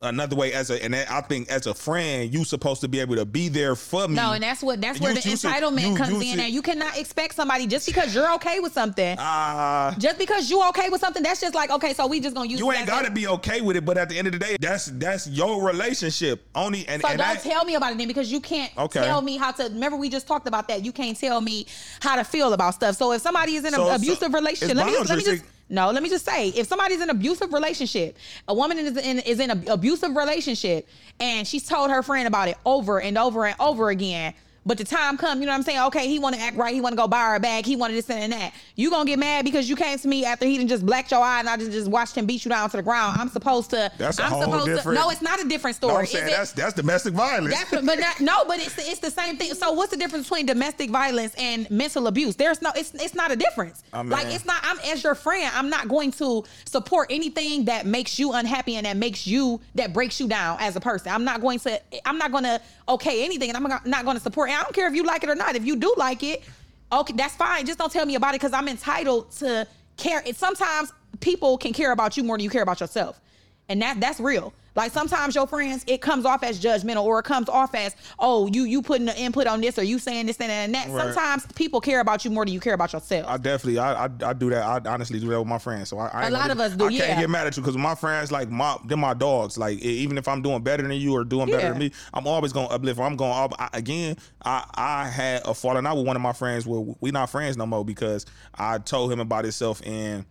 [0.01, 3.15] another way as a and I think as a friend, you supposed to be able
[3.15, 4.15] to be there for me.
[4.15, 6.39] No, and that's what that's You- where the you should- entitlement you- comes you in,
[6.39, 9.15] and you cannot expect somebody just because you're okay with something.
[9.19, 11.93] Ah, just because you're okay with something, that's just like okay.
[11.93, 14.17] So we just gonna use you ain't gotta be okay with it, but at the
[14.17, 16.45] end of the day, that's that's your relationship.
[16.53, 19.01] Only and, So and don't that, tell me about it then because you can't Okay.
[19.03, 19.63] tell me how to.
[19.63, 20.83] Remember, we just talked about that.
[20.83, 21.65] You can't tell me
[22.01, 22.95] how to feel about stuff.
[22.97, 25.43] So if somebody is in So- an so abusive relationship, let me let me just
[25.67, 29.19] no, let me just say, if somebody's in an abusive relationship, a woman is in
[29.19, 30.87] is in an abusive relationship,
[31.19, 34.33] and she's told her friend about it over and over and over again.
[34.67, 35.79] But the time come, you know what I'm saying?
[35.87, 36.73] Okay, he want to act right.
[36.73, 37.67] He want to go buy her a bag.
[37.67, 38.51] He wanted this and that.
[38.75, 41.21] You gonna get mad because you came to me after he didn't just blacked your
[41.21, 43.17] eye and I just, just watched him beat you down to the ground.
[43.19, 43.91] I'm supposed to.
[43.99, 45.03] That's a I'm whole supposed different- to.
[45.03, 45.97] No, it's not a different no, story.
[45.99, 47.53] I'm Is saying it- that's that's domestic violence.
[47.53, 49.53] that's but not, no, but it's it's the same thing.
[49.53, 52.35] So what's the difference between domestic violence and mental abuse?
[52.35, 53.83] There's no it's it's not a difference.
[53.93, 54.61] Oh, I mean- like it's not.
[54.63, 55.51] I'm as your friend.
[55.53, 59.93] I'm not going to support anything that makes you unhappy and that makes you that
[59.93, 61.11] breaks you down as a person.
[61.11, 61.79] I'm not going to.
[62.03, 62.59] I'm not going to
[62.89, 64.49] okay anything, and I'm not going to support.
[64.55, 65.57] And I don't care if you like it or not.
[65.57, 66.41] If you do like it,
[66.89, 67.65] okay, that's fine.
[67.65, 70.23] Just don't tell me about it because I'm entitled to care.
[70.25, 73.19] It sometimes people can care about you more than you care about yourself
[73.67, 74.53] and that that's real.
[74.75, 78.47] Like sometimes your friends, it comes off as judgmental, or it comes off as, oh,
[78.47, 80.65] you you putting the input on this, or you saying this and that.
[80.65, 80.89] And that.
[80.89, 81.13] Right.
[81.13, 83.25] Sometimes people care about you more than you care about yourself.
[83.27, 84.63] I definitely, I, I, I do that.
[84.63, 85.89] I honestly do that with my friends.
[85.89, 87.03] So I, I A lot of us do, yeah.
[87.03, 89.57] I can't get mad at you because my friends, like my, they're my dogs.
[89.57, 92.51] Like even if I'm doing better than you or doing better than me, I'm always
[92.51, 92.99] gonna uplift.
[92.99, 94.17] I'm going to I, again.
[94.43, 97.57] I, I had a falling out with one of my friends where we not friends
[97.57, 100.25] no more because I told him about himself and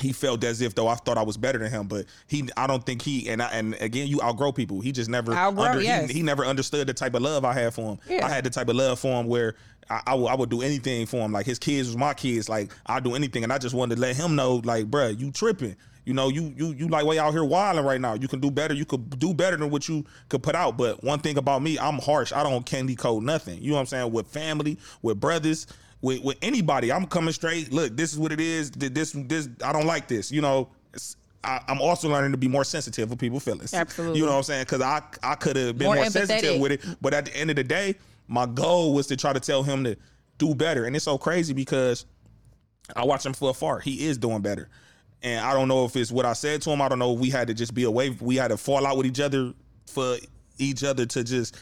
[0.00, 2.66] he felt as if though I thought I was better than him, but he I
[2.66, 4.80] don't think he and I, and again you outgrow people.
[4.80, 6.10] He just never Outgrow, he- yes.
[6.10, 7.98] he, never understood the type of love I had for him.
[8.08, 8.24] Yeah.
[8.26, 9.54] I had the type of love for him where
[9.90, 11.32] I, I would I would do anything for him.
[11.32, 12.48] Like his kids was my kids.
[12.48, 15.30] Like I'd do anything, and I just wanted to let him know, like, bruh, you
[15.30, 15.76] tripping.
[16.04, 18.14] You know, you you you like way out here wilding right now.
[18.14, 18.74] You can do better.
[18.74, 20.76] You could do better than what you could put out.
[20.78, 22.32] But one thing about me, I'm harsh.
[22.32, 23.60] I don't candy code nothing.
[23.62, 24.12] You know what I'm saying?
[24.12, 25.66] With family, with brothers,
[26.02, 27.72] with with anybody, I'm coming straight.
[27.72, 28.70] Look, this is what it is.
[28.72, 30.30] This this I don't like this.
[30.30, 30.68] You know.
[31.44, 33.74] I, I'm also learning to be more sensitive with people's feelings.
[33.74, 34.20] Absolutely.
[34.20, 34.62] You know what I'm saying?
[34.62, 37.50] Because I I could have been More more, sensitive with it, but at the end
[37.50, 37.96] of the day,
[38.28, 39.96] my goal was to try to tell him to
[40.38, 40.84] do better.
[40.84, 42.06] And it's so crazy because
[42.94, 43.80] I watch him from afar.
[43.80, 44.68] He is doing better.
[45.22, 46.80] And I don't know if it's what I said to him.
[46.80, 48.10] I don't know if we had to just be away.
[48.20, 49.52] We had to fall out with each other
[49.86, 50.16] for
[50.58, 51.56] each other to just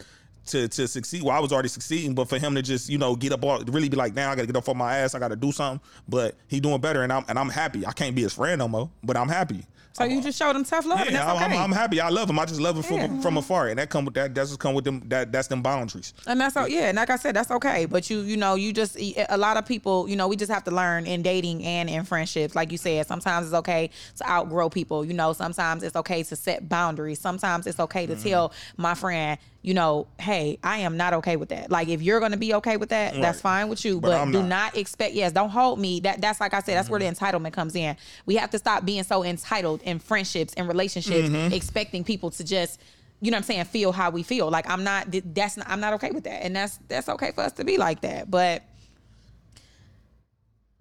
[0.47, 1.23] to to succeed.
[1.23, 3.61] Well, I was already succeeding, but for him to just, you know, get up all
[3.65, 5.81] really be like, now I gotta get up on my ass, I gotta do something.
[6.09, 7.87] But he doing better and I'm and I'm happy.
[7.87, 9.65] I can't be his friend no more, but I'm happy.
[9.93, 11.57] so you just showed him tough love, and Yeah, I'm, okay.
[11.57, 12.01] I'm, I'm happy.
[12.01, 12.39] I love him.
[12.39, 13.21] I just love him from, Yeah.
[13.21, 14.35] from afar, and that come with that.
[14.35, 15.03] That's just come with them.
[15.09, 16.15] That that's them boundaries.
[16.27, 17.87] And that's o- yeah, and like I said, that's okay.
[17.87, 20.65] But you, you know, you just a lot of people, you know, we just have
[20.65, 22.55] to learn in dating and in friendships.
[22.55, 25.05] Like you said, sometimes it's okay to outgrow people.
[25.05, 27.21] You know, sometimes it's okay to set boundaries.
[27.21, 28.29] Sometimes it's okay to mm-hmm.
[28.29, 31.71] tell my friend, you know, hey, I am not okay with that.
[31.71, 34.01] Like if you're gonna be okay with that, that's fine with you.
[34.01, 34.49] But But, do not.
[34.49, 35.15] not expect.
[35.15, 36.01] Yes, don't hold me.
[36.01, 36.77] That that's like I said.
[36.77, 37.25] That's where the mm-hmm.
[37.25, 37.97] entitlement comes in.
[38.25, 41.53] We have to stop being so entitled in friendships and relationships, mm-hmm.
[41.53, 42.81] expecting people to just
[43.21, 44.51] you know what I'm saying, feel how we feel.
[44.51, 46.43] Like I'm not that's not, I'm not okay with that.
[46.43, 48.31] And that's that's okay for us to be like that.
[48.31, 48.63] But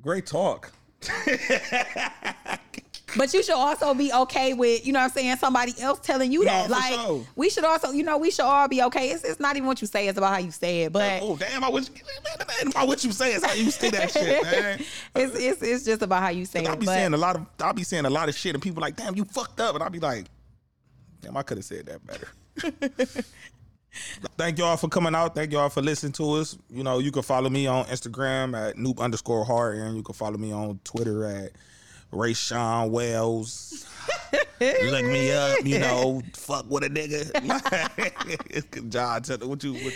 [0.02, 0.72] Great talk.
[3.18, 6.32] but you should also be okay with, you know what I'm saying, somebody else telling
[6.32, 6.70] you that.
[6.70, 7.26] like sure.
[7.36, 9.10] we should also, you know, we should all be okay.
[9.10, 10.94] It's, it's not even what you say, it's about how you say it.
[10.94, 11.64] But Oh damn!
[11.64, 11.90] I wish.
[12.76, 14.80] Man, what you say is how you say that shit, man.
[15.16, 16.70] it's, it's it's just about how you say it.
[16.70, 16.80] I it.
[16.80, 17.46] be But saying a lot of.
[17.60, 19.84] I'll be saying a lot of shit, and people like, damn, you fucked up, and
[19.84, 20.26] I be like,
[21.22, 23.24] damn, I could have said that better.
[24.38, 25.36] Thank y'all for coming out.
[25.36, 26.58] Thank y'all for listening to us.
[26.70, 30.14] You know, you can follow me on Instagram at Nupe underscore hard, and you can
[30.14, 31.52] follow me on Twitter at
[32.12, 33.86] Ray Sean Wells.
[34.60, 37.30] Look me up, you know, fuck with a nigga.
[38.90, 39.94] John, tell what you what,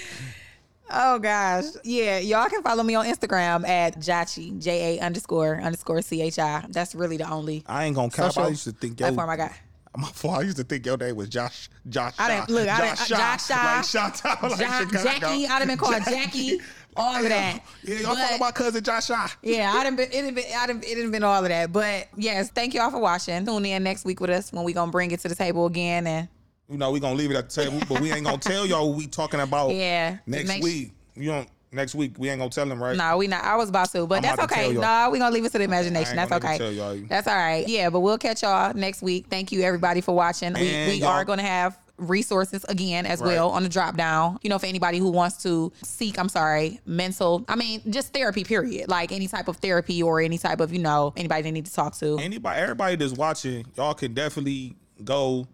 [0.92, 1.66] Oh gosh.
[1.84, 2.20] Yeah.
[2.20, 6.66] Y'all can follow me on Instagram at Jachi, J A underscore underscore C H I.
[6.70, 8.38] That's really the only I ain't gonna cap.
[8.38, 9.52] I used to think yo, platform I got.
[9.96, 10.40] My fault.
[10.40, 11.70] I used to think your name was Josh.
[11.88, 12.14] Josh.
[12.18, 13.12] I didn't- look, I didn't- Josh,
[13.52, 14.28] uh, Josh Shaw, Shaw.
[14.42, 14.60] like Shot like
[14.92, 16.60] Ja- Jackie, I'd have been called Jackie,
[16.96, 17.60] Oh, all of that.
[17.84, 19.28] Yeah, y'all But- my cousin Josh Shaw.
[19.42, 21.72] Yeah, I done been it done been I done, it done been all of that.
[21.72, 23.46] But yes, thank y'all for watching.
[23.46, 26.08] Tune in next week with us when we gonna bring it to the table again
[26.08, 26.28] and
[26.70, 28.90] You know we gonna leave it at the table, but we ain't gonna tell y'all
[28.90, 29.70] what we talking about.
[29.74, 31.48] Yeah, Next next- week, you don't.
[31.72, 32.96] Next week we ain't gonna tell them, right?
[32.96, 34.74] no, we not I was about to, but I'm that's okay.
[34.74, 36.16] No, we gonna leave it to the imagination.
[36.16, 37.06] That's okay.
[37.10, 37.68] That's all right.
[37.68, 39.26] Yeah, but we'll catch y'all next week.
[39.28, 40.54] Thank you everybody for watching.
[40.54, 40.62] We
[41.00, 41.76] we are gonna have
[42.10, 43.28] resources again as right.
[43.28, 44.40] well on the drop down.
[44.42, 48.44] You know, for anybody who wants to seek, I'm sorry, mental, I mean, just therapy,
[48.44, 48.90] period.
[48.90, 51.74] Like any type of therapy or any type of, you know, anybody they need to
[51.74, 52.18] talk to.
[52.20, 55.48] Anybody, everybody that's watching, y'all can definitely go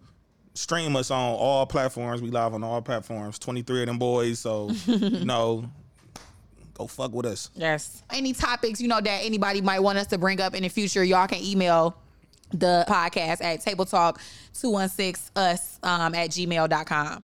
[0.54, 2.22] stream us on all platforms.
[2.22, 3.40] We live on all platforms.
[3.40, 4.40] Twenty three of them boys.
[4.40, 5.70] So you know,
[6.74, 7.50] go fuck with us.
[7.56, 8.04] Yes.
[8.12, 11.04] Any topics you know that anybody might want us to bring up in the future,
[11.04, 11.98] y'all can email
[12.52, 14.20] the podcast at Table Talk
[14.60, 17.18] 216 us um, at gmail.com.